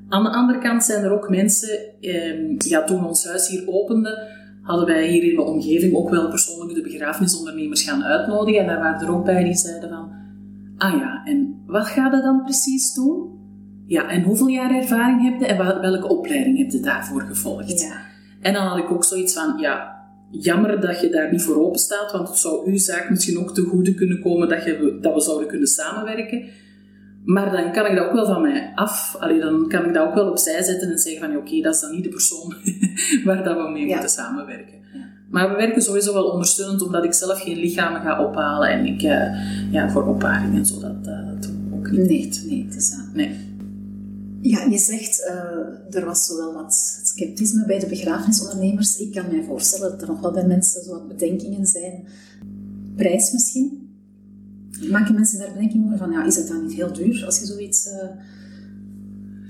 [0.09, 4.29] Aan de andere kant zijn er ook mensen, eh, ja, toen ons huis hier opende,
[4.63, 8.61] hadden wij hier in de omgeving ook wel persoonlijk de begrafenisondernemers gaan uitnodigen.
[8.61, 10.13] En daar waren er ook bij die zeiden van,
[10.77, 13.37] ah ja, en wat gaat dat dan precies doen?
[13.87, 17.81] Ja, en hoeveel jaar ervaring heb je en welke opleiding heb je daarvoor gevolgd?
[17.81, 18.01] Ja.
[18.41, 19.97] En dan had ik ook zoiets van, ja,
[20.31, 23.55] jammer dat je daar niet voor open staat, want het zou uw zaak misschien ook
[23.55, 26.45] te goede kunnen komen dat, je, dat we zouden kunnen samenwerken.
[27.29, 29.17] Maar dan kan ik dat ook wel van mij af.
[29.21, 31.81] Allee, dan kan ik dat ook wel opzij zetten en zeggen van oké, dat is
[31.81, 32.55] dan niet de persoon
[33.25, 34.75] waar dat we mee moeten samenwerken.
[35.31, 39.03] Maar we werken sowieso wel ondersteunend, omdat ik zelf geen lichamen ga ophalen en ik
[39.03, 42.09] uh, ja, voor ophaling en zo, dat, uh, dat ook niet.
[42.09, 43.37] Nee, nee, het is nee.
[44.41, 48.99] Ja, je zegt, uh, er was zowel wat sceptisme bij de begrafenisondernemers.
[48.99, 52.05] Ik kan mij voorstellen dat er nog wel bij mensen zo wat bedenkingen zijn.
[52.97, 53.88] Prijs misschien?
[54.91, 57.47] Maken mensen daar bedenking over van, ja, is het dan niet heel duur als je
[57.47, 57.87] zoiets...
[57.87, 58.09] Uh...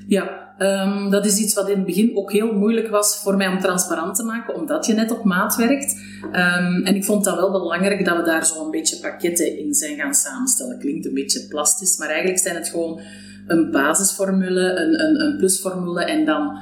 [0.07, 3.49] Ja, um, dat is iets wat in het begin ook heel moeilijk was voor mij
[3.49, 6.01] om transparant te maken, omdat je net op maat werkt.
[6.25, 9.75] Um, en ik vond dat wel belangrijk dat we daar zo een beetje pakketten in
[9.75, 10.79] zijn gaan samenstellen.
[10.79, 13.01] Klinkt een beetje plastisch, maar eigenlijk zijn het gewoon
[13.47, 16.59] een basisformule, een, een, een plusformule en dan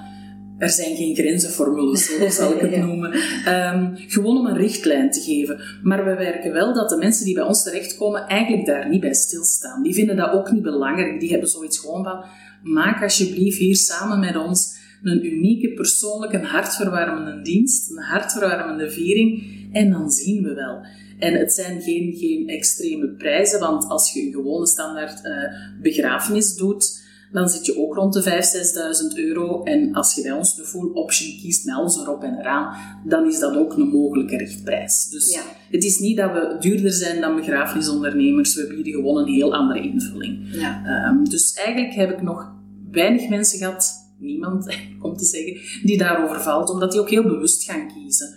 [0.59, 3.13] er zijn geen grenzenformules, zo zal ik het noemen.
[3.49, 5.61] Um, gewoon om een richtlijn te geven.
[5.83, 9.15] Maar we werken wel dat de mensen die bij ons terechtkomen eigenlijk daar niet bij
[9.15, 9.83] stilstaan.
[9.83, 11.21] Die vinden dat ook niet belangrijk.
[11.21, 12.25] Die hebben zoiets gewoon van,
[12.63, 19.91] maak alsjeblieft hier samen met ons een unieke, persoonlijke, hartverwarmende dienst, een hartverwarmende viering en
[19.91, 20.87] dan zien we wel.
[21.19, 25.33] En het zijn geen, geen extreme prijzen, want als je een gewone standaard uh,
[25.83, 29.63] begrafenis doet, dan zit je ook rond de 5.000, 6.000 euro.
[29.63, 33.27] En als je bij ons de full option kiest met alles erop en eraan, dan
[33.27, 35.09] is dat ook een mogelijke richtprijs.
[35.09, 35.43] Dus ja.
[35.71, 38.55] het is niet dat we duurder zijn dan begrafenisondernemers.
[38.55, 40.39] We bieden gewoon een heel andere invulling.
[40.53, 41.09] Ja.
[41.09, 42.53] Um, dus eigenlijk heb ik nog
[42.91, 47.65] weinig mensen gehad, niemand om te zeggen, die daarover valt, omdat die ook heel bewust
[47.65, 48.35] gaan kiezen.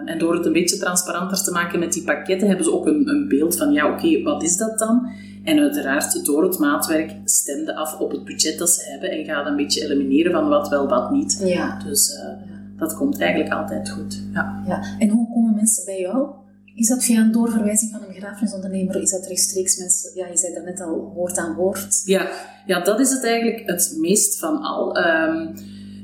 [0.00, 2.86] Um, en door het een beetje transparanter te maken met die pakketten, hebben ze ook
[2.86, 5.08] een, een beeld van, ja, oké, okay, wat is dat dan?
[5.44, 9.46] En uiteraard, door het maatwerk stemde af op het budget dat ze hebben en gaat
[9.46, 11.40] een beetje elimineren van wat wel, wat niet.
[11.44, 11.78] Ja.
[11.84, 14.22] Dus uh, dat komt eigenlijk altijd goed.
[14.32, 14.62] Ja.
[14.66, 14.82] ja.
[14.98, 16.28] En hoe komen mensen bij jou?
[16.74, 19.02] Is dat via een doorverwijzing van een begrafenisondernemer?
[19.02, 20.10] Is dat rechtstreeks mensen?
[20.14, 22.02] Ja, je zei daar net al woord aan woord.
[22.04, 22.28] Ja,
[22.66, 24.96] ja dat is het eigenlijk het meest van al.
[24.96, 25.54] Um,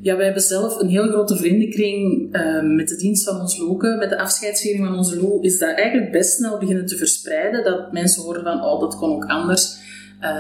[0.05, 3.97] ja, wij hebben zelf een heel grote vriendenkring uh, met de dienst van ons Loke,
[3.99, 7.65] met de afscheidsviering van onze Lo, is dat eigenlijk best snel beginnen te verspreiden.
[7.65, 9.77] Dat mensen horen van, oh, dat kon ook anders.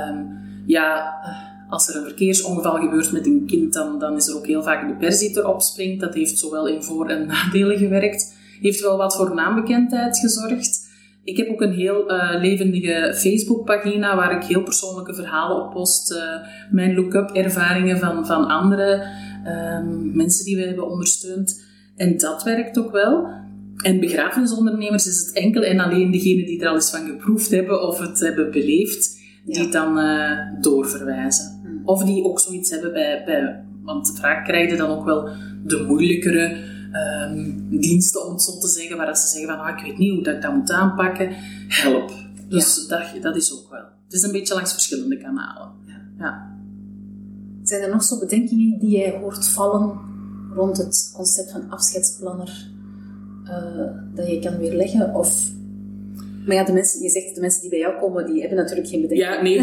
[0.09, 1.15] Um, ja,
[1.69, 4.89] als er een verkeersongeval gebeurt met een kind, dan, dan is er ook heel vaak
[4.89, 6.01] de pers die erop springt.
[6.01, 8.35] Dat heeft zowel in voor- en nadelen gewerkt.
[8.61, 10.89] Heeft wel wat voor naambekendheid gezorgd.
[11.25, 16.13] Ik heb ook een heel uh, levendige Facebookpagina waar ik heel persoonlijke verhalen op post.
[16.13, 16.19] Uh,
[16.71, 19.07] mijn look-up ervaringen van, van andere
[19.47, 21.63] um, mensen die we hebben ondersteund.
[21.97, 23.27] En dat werkt ook wel.
[23.77, 27.89] En begrafenisondernemers is het enkel en alleen degene die er al eens van geproefd hebben
[27.89, 31.61] of het hebben beleefd, die het dan uh, doorverwijzen.
[31.63, 31.81] Hmm.
[31.85, 35.29] Of die ook zoiets hebben bij, bij want vaak krijg je dan ook wel
[35.65, 36.57] de moeilijkere
[36.93, 40.11] um, diensten, om het zo te zeggen, waar ze zeggen van, ah, ik weet niet
[40.11, 41.29] hoe dat ik dat moet aanpakken.
[41.69, 42.13] Help.
[42.49, 42.97] Dus ja.
[42.97, 43.85] dat, dat is ook wel.
[44.05, 45.73] Het is een beetje langs verschillende kanalen.
[45.87, 46.01] Ja.
[46.19, 46.54] ja.
[47.65, 49.99] Zijn er nog zo bedenkingen die jij hoort vallen
[50.55, 52.71] rond het concept van afscheidsplanner
[53.45, 55.15] uh, dat je kan weerleggen?
[55.15, 55.53] Of
[56.47, 58.89] maar ja, de mensen, je zegt de mensen die bij jou komen, die hebben natuurlijk
[58.89, 59.35] geen bedenkingen.
[59.35, 59.63] Ja, nee,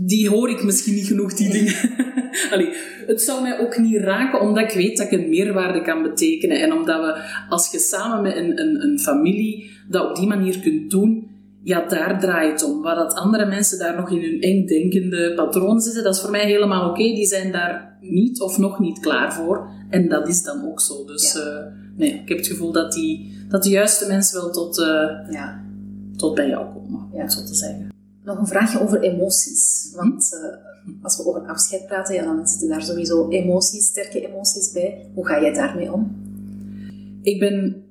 [0.00, 1.74] die hoor ik misschien niet genoeg, die dingen.
[2.52, 2.68] Allee,
[3.06, 6.60] het zou mij ook niet raken, omdat ik weet dat ik een meerwaarde kan betekenen.
[6.60, 10.60] En omdat we, als je samen met een, een, een familie dat op die manier
[10.60, 11.29] kunt doen,
[11.62, 12.82] ja, daar draait het om.
[12.82, 16.30] Waar dat andere mensen daar nog in hun eng denkende patroon zitten, dat is voor
[16.30, 17.00] mij helemaal oké.
[17.00, 17.14] Okay.
[17.14, 19.68] Die zijn daar niet of nog niet klaar voor.
[19.90, 21.04] En dat is dan ook zo.
[21.04, 21.40] Dus ja.
[21.40, 24.86] uh, nee, ik heb het gevoel dat, die, dat de juiste mensen wel tot, uh,
[25.30, 25.64] ja.
[26.16, 27.22] tot bij jou komen, ja.
[27.22, 27.88] om zo te zeggen.
[28.24, 29.92] Nog een vraagje over emoties.
[29.96, 34.72] Want uh, als we over afscheid praten, ja, dan zitten daar sowieso emoties, sterke emoties
[34.72, 35.06] bij.
[35.14, 36.16] Hoe ga jij daarmee om?
[37.22, 37.84] Ik ben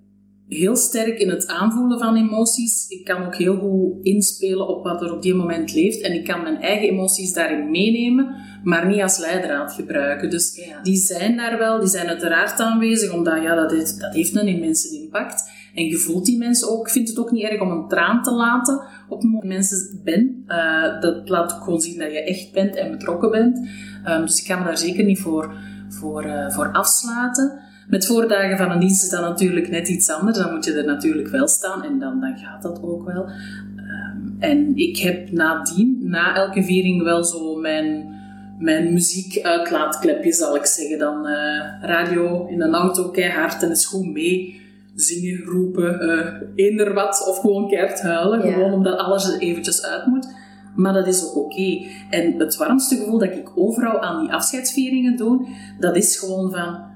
[0.50, 2.88] heel sterk in het aanvoelen van emoties.
[2.88, 6.02] Ik kan ook heel goed inspelen op wat er op die moment leeft.
[6.02, 10.30] En ik kan mijn eigen emoties daarin meenemen, maar niet als leidraad gebruiken.
[10.30, 10.82] Dus ja.
[10.82, 14.48] die zijn daar wel, die zijn uiteraard aanwezig, omdat ja, dat, heeft, dat heeft een
[14.48, 15.52] immense impact.
[15.76, 16.88] En je voelt die mensen ook.
[16.88, 20.02] Ik vind het ook niet erg om een traan te laten op het moment mensen
[20.04, 20.44] ben.
[20.48, 23.70] Uh, dat laat ook gewoon zien dat je echt bent en betrokken bent.
[24.08, 25.54] Um, dus ik ga me daar zeker niet voor,
[25.90, 27.60] voor, uh, voor afsluiten.
[27.90, 30.38] Met voordagen van een dienst is dat natuurlijk net iets anders.
[30.38, 33.24] Dan moet je er natuurlijk wel staan en dan, dan gaat dat ook wel.
[33.24, 38.16] Um, en ik heb nadien, na elke viering, wel zo mijn,
[38.60, 41.00] mijn muziekuitlaatklepje, zal ik zeggen.
[41.00, 41.34] Dan uh,
[41.82, 44.62] radio in een auto keihard en is goed mee
[44.96, 48.46] zingen, roepen, uh, eender wat, of gewoon keihard huilen.
[48.46, 48.54] Ja.
[48.54, 50.28] Gewoon omdat alles er eventjes uit moet.
[50.76, 51.54] Maar dat is ook oké.
[51.54, 51.88] Okay.
[52.10, 55.48] En het warmste gevoel dat ik overal aan die afscheidsvieringen doe,
[55.80, 56.89] dat is gewoon van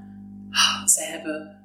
[0.84, 1.56] zij hebben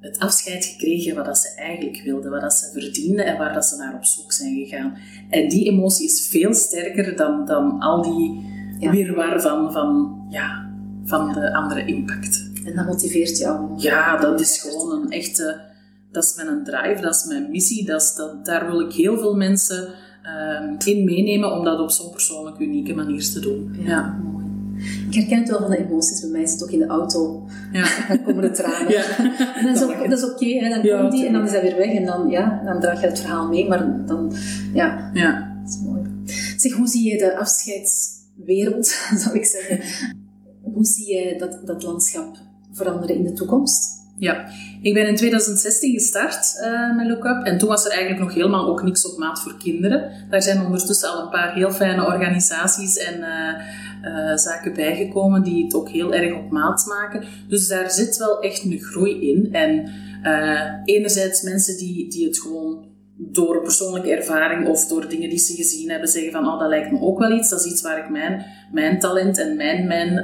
[0.00, 3.64] het afscheid gekregen wat dat ze eigenlijk wilden, wat dat ze verdienden en waar dat
[3.64, 4.96] ze naar op zoek zijn gegaan.
[5.30, 9.40] En die emotie is veel sterker dan, dan al die ja.
[9.40, 10.70] van, van, ja,
[11.04, 12.50] van de andere impact.
[12.64, 13.72] En dat motiveert jou?
[13.76, 15.72] Ja, dat is gewoon een echte...
[16.12, 17.84] Dat is mijn drive, dat is mijn missie.
[17.84, 19.88] Dat is, dat, daar wil ik heel veel mensen
[20.58, 23.76] um, in meenemen om dat op zo'n persoonlijk unieke manier te doen.
[23.78, 24.18] Ja, ja.
[24.22, 24.43] mooi.
[25.08, 26.20] Ik herken het wel van de emoties.
[26.20, 27.46] Bij mij zit ook in de auto.
[27.72, 27.86] Ja.
[28.08, 28.92] Dan komen de tranen.
[28.92, 29.04] Ja.
[29.58, 30.44] En dat is, ook, dat is oké.
[30.44, 31.94] Okay, dan ja, komt die en dan is dat weer weg.
[31.94, 33.68] En dan, ja, dan draag je het verhaal mee.
[33.68, 34.32] Maar dan,
[34.72, 35.56] ja, ja.
[35.60, 36.02] dat is mooi.
[36.56, 38.86] Zeg, hoe zie je de afscheidswereld,
[39.22, 39.80] zal ik zeggen?
[40.62, 42.36] Hoe zie je dat, dat landschap
[42.72, 44.03] veranderen in de toekomst?
[44.16, 44.48] Ja,
[44.82, 48.68] ik ben in 2016 gestart uh, met Lookup en toen was er eigenlijk nog helemaal
[48.68, 50.10] ook niks op maat voor kinderen.
[50.30, 53.28] Daar zijn ondertussen al een paar heel fijne organisaties en uh,
[54.02, 57.24] uh, zaken bijgekomen die het ook heel erg op maat maken.
[57.48, 59.52] Dus daar zit wel echt een groei in.
[59.52, 59.90] En
[60.84, 62.84] enerzijds mensen die, die het gewoon
[63.16, 66.92] door persoonlijke ervaring of door dingen die ze gezien hebben zeggen van oh, dat lijkt
[66.92, 67.50] me ook wel iets.
[67.50, 70.22] Dat is iets waar ik mijn, mijn talent en mijn, mijn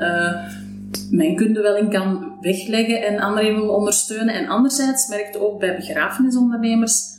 [1.11, 4.35] mijn kunde wel in kan wegleggen en anderen wil ondersteunen.
[4.35, 7.19] En anderzijds merkte ook bij begrafenisondernemers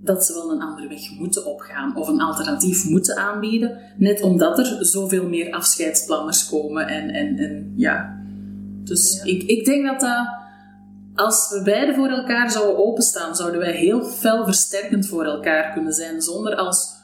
[0.00, 4.58] dat ze wel een andere weg moeten opgaan of een alternatief moeten aanbieden, net omdat
[4.58, 6.86] er zoveel meer afscheidsplanners komen.
[6.86, 8.16] En, en, en ja.
[8.84, 10.28] Dus Ik, ik denk dat dat,
[11.14, 15.92] als we beide voor elkaar zouden openstaan, zouden wij heel fel versterkend voor elkaar kunnen
[15.92, 16.97] zijn, zonder als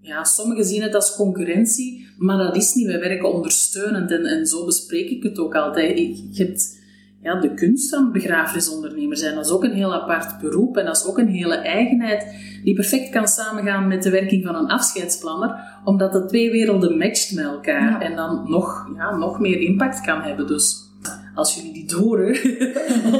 [0.00, 2.86] ja, sommigen zien het als concurrentie, maar dat is niet.
[2.86, 5.98] Wij werken ondersteunend en, en zo bespreek ik het ook altijd.
[5.98, 6.78] Je hebt,
[7.22, 9.34] ja, de kunst van begrafenisondernemer zijn.
[9.34, 12.34] Dat is ook een heel apart beroep en dat is ook een hele eigenheid
[12.64, 17.34] die perfect kan samengaan met de werking van een afscheidsplanner, omdat de twee werelden matcht
[17.34, 20.46] met elkaar en dan nog, ja, nog meer impact kan hebben.
[20.46, 20.89] Dus
[21.34, 22.28] als jullie die horen,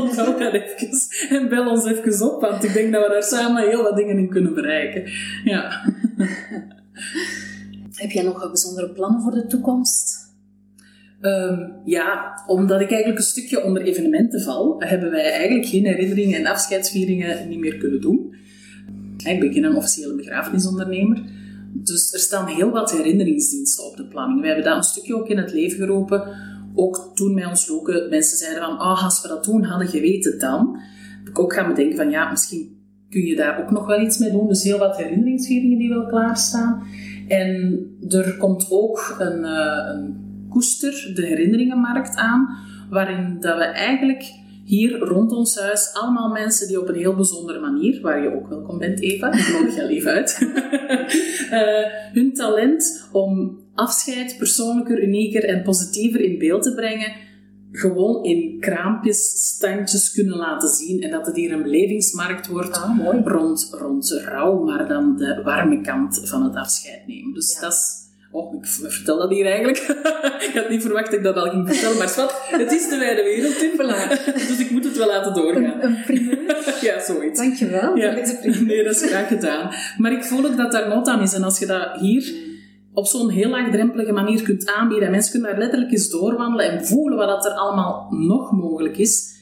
[0.00, 3.68] onthoud dat even en bel ons even op, want ik denk dat we daar samen
[3.68, 5.10] heel wat dingen in kunnen bereiken.
[5.44, 5.70] Ja.
[7.94, 10.28] Heb jij nog bijzondere plannen voor de toekomst?
[11.20, 16.38] Ehm, ja, omdat ik eigenlijk een stukje onder evenementen val, hebben wij eigenlijk geen herinneringen
[16.38, 18.34] en afscheidsvieringen niet meer kunnen doen.
[19.24, 21.22] Ik ben geen officiële begrafenisondernemer.
[21.72, 24.40] Dus er staan heel wat herinneringsdiensten op de planning.
[24.40, 26.22] Wij hebben dat een stukje ook in het leven geroepen.
[26.74, 30.38] Ook toen bij ons loken mensen zeiden van, ah, als we dat toen hadden geweten
[30.38, 30.78] dan.
[31.18, 32.78] Heb ik ook gaan bedenken van, ja, misschien
[33.10, 34.48] kun je daar ook nog wel iets mee doen.
[34.48, 36.86] Dus heel wat herinneringsvieringen die wel klaarstaan.
[37.28, 42.48] En er komt ook een, uh, een koester, de herinneringenmarkt aan,
[42.90, 47.60] waarin dat we eigenlijk hier rond ons huis allemaal mensen die op een heel bijzondere
[47.60, 50.38] manier, waar je ook welkom bent Eva, ik nodig je even uit,
[51.52, 57.12] uh, hun talent om afscheid persoonlijker, unieker en positiever in beeld te brengen,
[57.72, 59.18] gewoon in kraampjes,
[59.54, 61.02] standjes kunnen laten zien.
[61.02, 65.80] En dat het hier een belevingsmarkt wordt ah, rond, rond rouw, maar dan de warme
[65.80, 67.34] kant van het afscheid nemen.
[67.34, 68.00] Dus dat is
[68.32, 69.78] Oh, ik vertel dat hier eigenlijk.
[70.48, 72.98] ik had niet verwacht dat ik dat al ging vertellen, maar wat, het is de
[72.98, 73.76] wijde wereld, Tim.
[74.34, 75.82] Dus ik moet het wel laten doorgaan.
[75.82, 76.56] Een, primeur.
[76.80, 77.40] ja, zoiets.
[77.40, 78.14] Dankjewel ja.
[78.14, 78.64] deze.
[78.64, 79.70] Nee, dat is graag gedaan.
[79.98, 81.32] Maar ik voel ook dat daar nood aan is.
[81.32, 82.34] En als je dat hier
[82.92, 86.86] op zo'n heel laagdrempelige manier kunt aanbieden, en mensen kunnen daar letterlijk eens doorwandelen en
[86.86, 89.38] voelen wat er allemaal nog mogelijk is,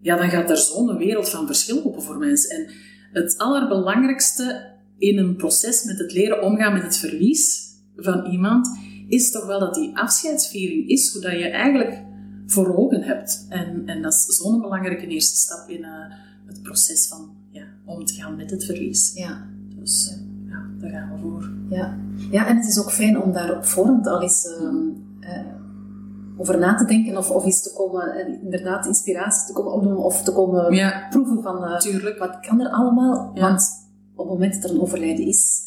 [0.00, 2.56] ja, dan gaat er zo'n wereld van verschil open voor mensen.
[2.56, 2.66] En
[3.12, 7.64] het allerbelangrijkste in een proces met het leren omgaan met het verlies,
[7.96, 8.78] van iemand,
[9.08, 12.02] is toch wel dat die afscheidsviering is hoe dat je eigenlijk
[12.46, 13.46] voor ogen hebt.
[13.48, 15.88] En, en dat is zo'n belangrijke eerste stap in uh,
[16.46, 19.12] het proces van ja, om te gaan met het verlies.
[19.14, 19.46] Ja.
[19.80, 20.25] Dus ja,
[20.80, 21.50] daar gaan we voor.
[21.68, 21.96] Ja.
[22.30, 24.46] ja, en het is ook fijn om daar op voorhand al eens
[25.20, 25.30] uh,
[26.36, 30.22] over na te denken of, of eens te komen, inderdaad inspiratie te komen opdoen of
[30.22, 31.06] te komen ja.
[31.10, 32.18] proeven van Tuurlijk.
[32.18, 33.30] wat kan er allemaal.
[33.34, 33.40] Ja.
[33.40, 33.68] Want
[34.14, 35.65] op het moment dat er een overlijden is,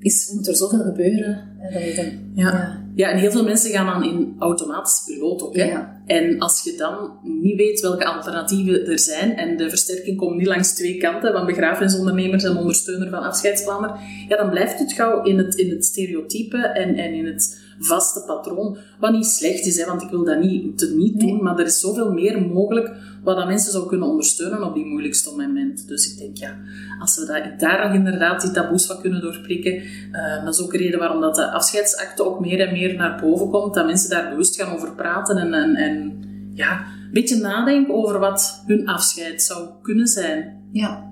[0.00, 1.48] is, moet er zoveel gebeuren.
[1.72, 2.52] dat je dan, ja.
[2.52, 2.84] ja.
[2.94, 3.10] Ja.
[3.10, 5.56] en heel veel mensen gaan dan in automatische piloot ook.
[5.56, 5.64] Hè?
[5.64, 6.02] Ja.
[6.06, 10.46] En als je dan niet weet welke alternatieven er zijn en de versterking komt niet
[10.46, 13.90] langs twee kanten, van begrafenisondernemers en ondersteuner van afscheidsplanner,
[14.28, 18.22] ja, dan blijft het gauw in het, in het stereotype en, en in het vaste
[18.26, 18.76] patroon.
[18.98, 21.66] Wat niet slecht is, hè, want ik wil dat niet, te niet doen, maar er
[21.66, 22.90] is zoveel meer mogelijk
[23.22, 25.88] wat dat mensen zou kunnen ondersteunen op die moeilijkste moment.
[25.88, 26.58] Dus ik denk, ja,
[27.00, 30.72] als we dat, daar nog inderdaad die taboes van kunnen doorprikken, uh, dat is ook
[30.72, 34.10] een reden waarom dat de afscheidsakte ook meer en meer naar boven komt, dat mensen
[34.10, 36.24] daar bewust gaan over praten en, en, en
[36.54, 40.62] ja, een beetje nadenken over wat hun afscheid zou kunnen zijn.
[40.72, 41.08] Ja.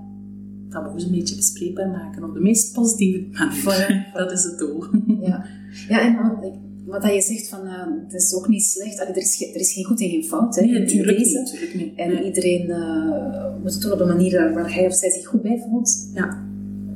[0.71, 4.07] Taboes een beetje bespreekbaar maken op de meest positieve manier.
[4.14, 4.85] dat is het doel.
[5.21, 5.45] Ja,
[5.89, 9.01] ja en wat, wat je zegt, van, uh, het is ook niet slecht.
[9.01, 11.75] Allee, er, is er is geen goed en geen fout hè, nee, natuurlijk niet, natuurlijk
[11.75, 11.95] niet.
[11.97, 15.43] En iedereen uh, moet het doen op een manier waar hij of zij zich goed
[15.43, 16.11] bij voelt.
[16.14, 16.47] Ja.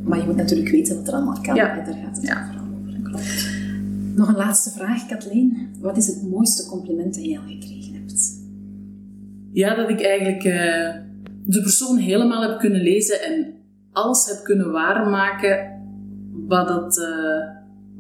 [0.05, 1.55] Maar je moet natuurlijk weten wat er allemaal kan.
[1.55, 1.79] Ja.
[1.79, 2.47] En daar gaat het ja.
[2.47, 3.01] vooral over.
[3.03, 3.51] Klopt.
[4.15, 5.69] Nog een laatste vraag, Kathleen.
[5.81, 8.41] Wat is het mooiste compliment dat je al gekregen hebt?
[9.53, 10.95] Ja, dat ik eigenlijk uh,
[11.45, 13.53] de persoon helemaal heb kunnen lezen en
[13.93, 15.81] alles heb kunnen waarmaken
[16.33, 16.99] wat, dat,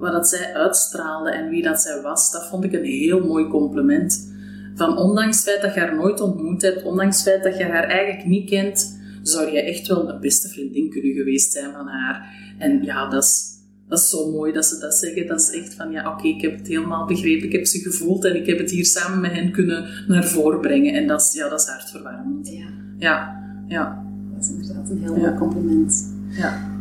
[0.03, 2.30] wat dat zij uitstraalde en wie dat zij was.
[2.30, 4.32] Dat vond ik een heel mooi compliment.
[4.74, 7.64] Van ondanks het feit dat je haar nooit ontmoet hebt, ondanks het feit dat je
[7.64, 11.86] haar eigenlijk niet kent, zou je echt wel een beste vriendin kunnen geweest zijn van
[11.86, 12.34] haar.
[12.59, 13.44] En ja, dat is,
[13.88, 15.26] dat is zo mooi dat ze dat zeggen.
[15.26, 18.24] Dat is echt van, ja, oké, ik heb het helemaal begrepen, ik heb ze gevoeld
[18.24, 20.94] en ik heb het hier samen met hen kunnen naar voren brengen.
[20.94, 22.48] En dat is, ja, dat is hartverwarmend.
[22.48, 22.66] Ja.
[22.98, 24.05] Ja, ja.
[24.34, 26.14] Dat is inderdaad een heel mooi compliment.
[26.28, 26.72] Ja.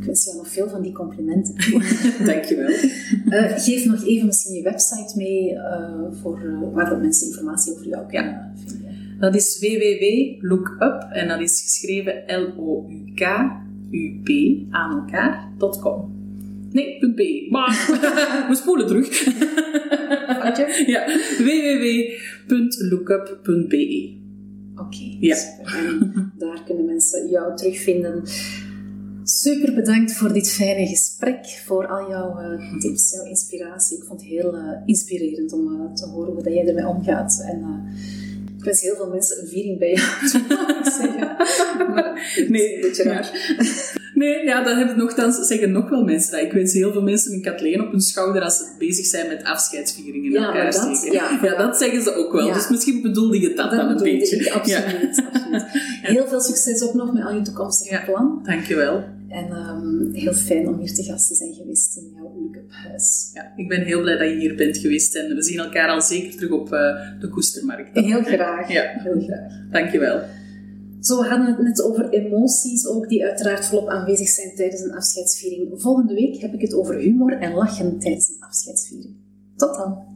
[0.00, 1.54] Ik wens jou nog veel van die complimenten.
[2.26, 2.68] Dankjewel.
[2.68, 7.72] Uh, geef nog even misschien je website mee uh, voor, uh, waar de mensen informatie
[7.72, 8.52] over jou kunnen ja.
[8.66, 8.96] vinden.
[9.18, 14.28] Dat is www.lookup en dat is geschreven L-O-U-K-U-P
[14.70, 16.14] aan elkaar.com.
[16.70, 17.46] Nee, .be.
[17.50, 17.86] Maar
[18.48, 19.24] we spoelen terug.
[20.42, 20.84] Wat je?
[20.86, 21.04] Ja,
[22.46, 24.14] www.lookup.be.
[24.72, 25.36] Oké, okay, ja.
[25.64, 28.22] En daar kunnen mensen jou terugvinden.
[29.42, 33.96] Super bedankt voor dit fijne gesprek, voor al jouw uh, tips, jouw inspiratie.
[33.96, 37.42] Ik vond het heel uh, inspirerend om uh, te horen hoe dat jij ermee omgaat.
[37.46, 37.64] En,
[38.58, 40.08] wens heel veel mensen een viering bij jou
[41.12, 41.88] ik.
[41.88, 43.30] Maar nee, een beetje raar.
[44.14, 46.40] Nee, ja, dat hebben nogthans, zeggen nog wel mensen dat.
[46.40, 49.44] Ik wens heel veel mensen een Kathleen op hun schouder als ze bezig zijn met
[49.44, 51.38] afscheidsvieringen in Ja, elkaar dat- steken.
[51.42, 52.46] ja, dat zeggen ze ook wel.
[52.46, 52.54] Ja.
[52.54, 54.36] Dus misschien bedoelde je dat, dan een beetje.
[54.36, 55.22] ik, absoluut.
[55.32, 55.64] absoluut.
[56.14, 58.04] Heel veel succes ook nog met al je toekomstige Ja.
[58.04, 58.40] plan.
[58.42, 59.04] Dankjewel.
[59.28, 63.30] En ehm, heel fijn om hier te gast te zijn geweest in jouw Look-up huis.
[63.34, 66.02] Ja, ik ben heel blij dat je hier bent geweest en we zien elkaar al
[66.02, 67.98] zeker terug op eh, de Koestermarkt.
[67.98, 68.72] Heel graag.
[68.72, 68.82] Ja.
[68.82, 69.70] Heel graag.
[69.70, 70.22] Dankjewel.
[71.00, 74.94] Zo, we hadden het net over emoties ook, die uiteraard volop aanwezig zijn tijdens een
[74.94, 75.80] afscheidsviering.
[75.80, 79.14] Volgende week heb ik het over humor en lachen tijdens een afscheidsviering.
[79.56, 80.15] Tot dan!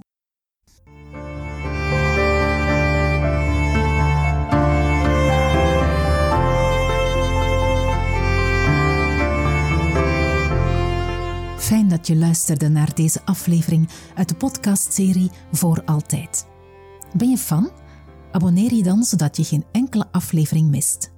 [11.70, 16.46] Fijn dat je luisterde naar deze aflevering uit de podcastserie Voor Altijd.
[17.16, 17.70] Ben je fan?
[18.32, 21.12] Abonneer je dan zodat je geen enkele aflevering mist.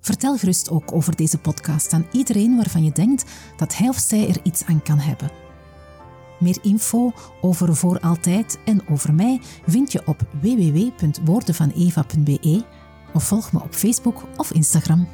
[0.00, 3.24] Vertel gerust ook over deze podcast aan iedereen waarvan je denkt
[3.56, 5.30] dat hij of zij er iets aan kan hebben.
[6.40, 12.64] Meer info over Voor Altijd en over mij vind je op www.woordenvaneva.be
[13.12, 15.08] of volg me op Facebook of Instagram.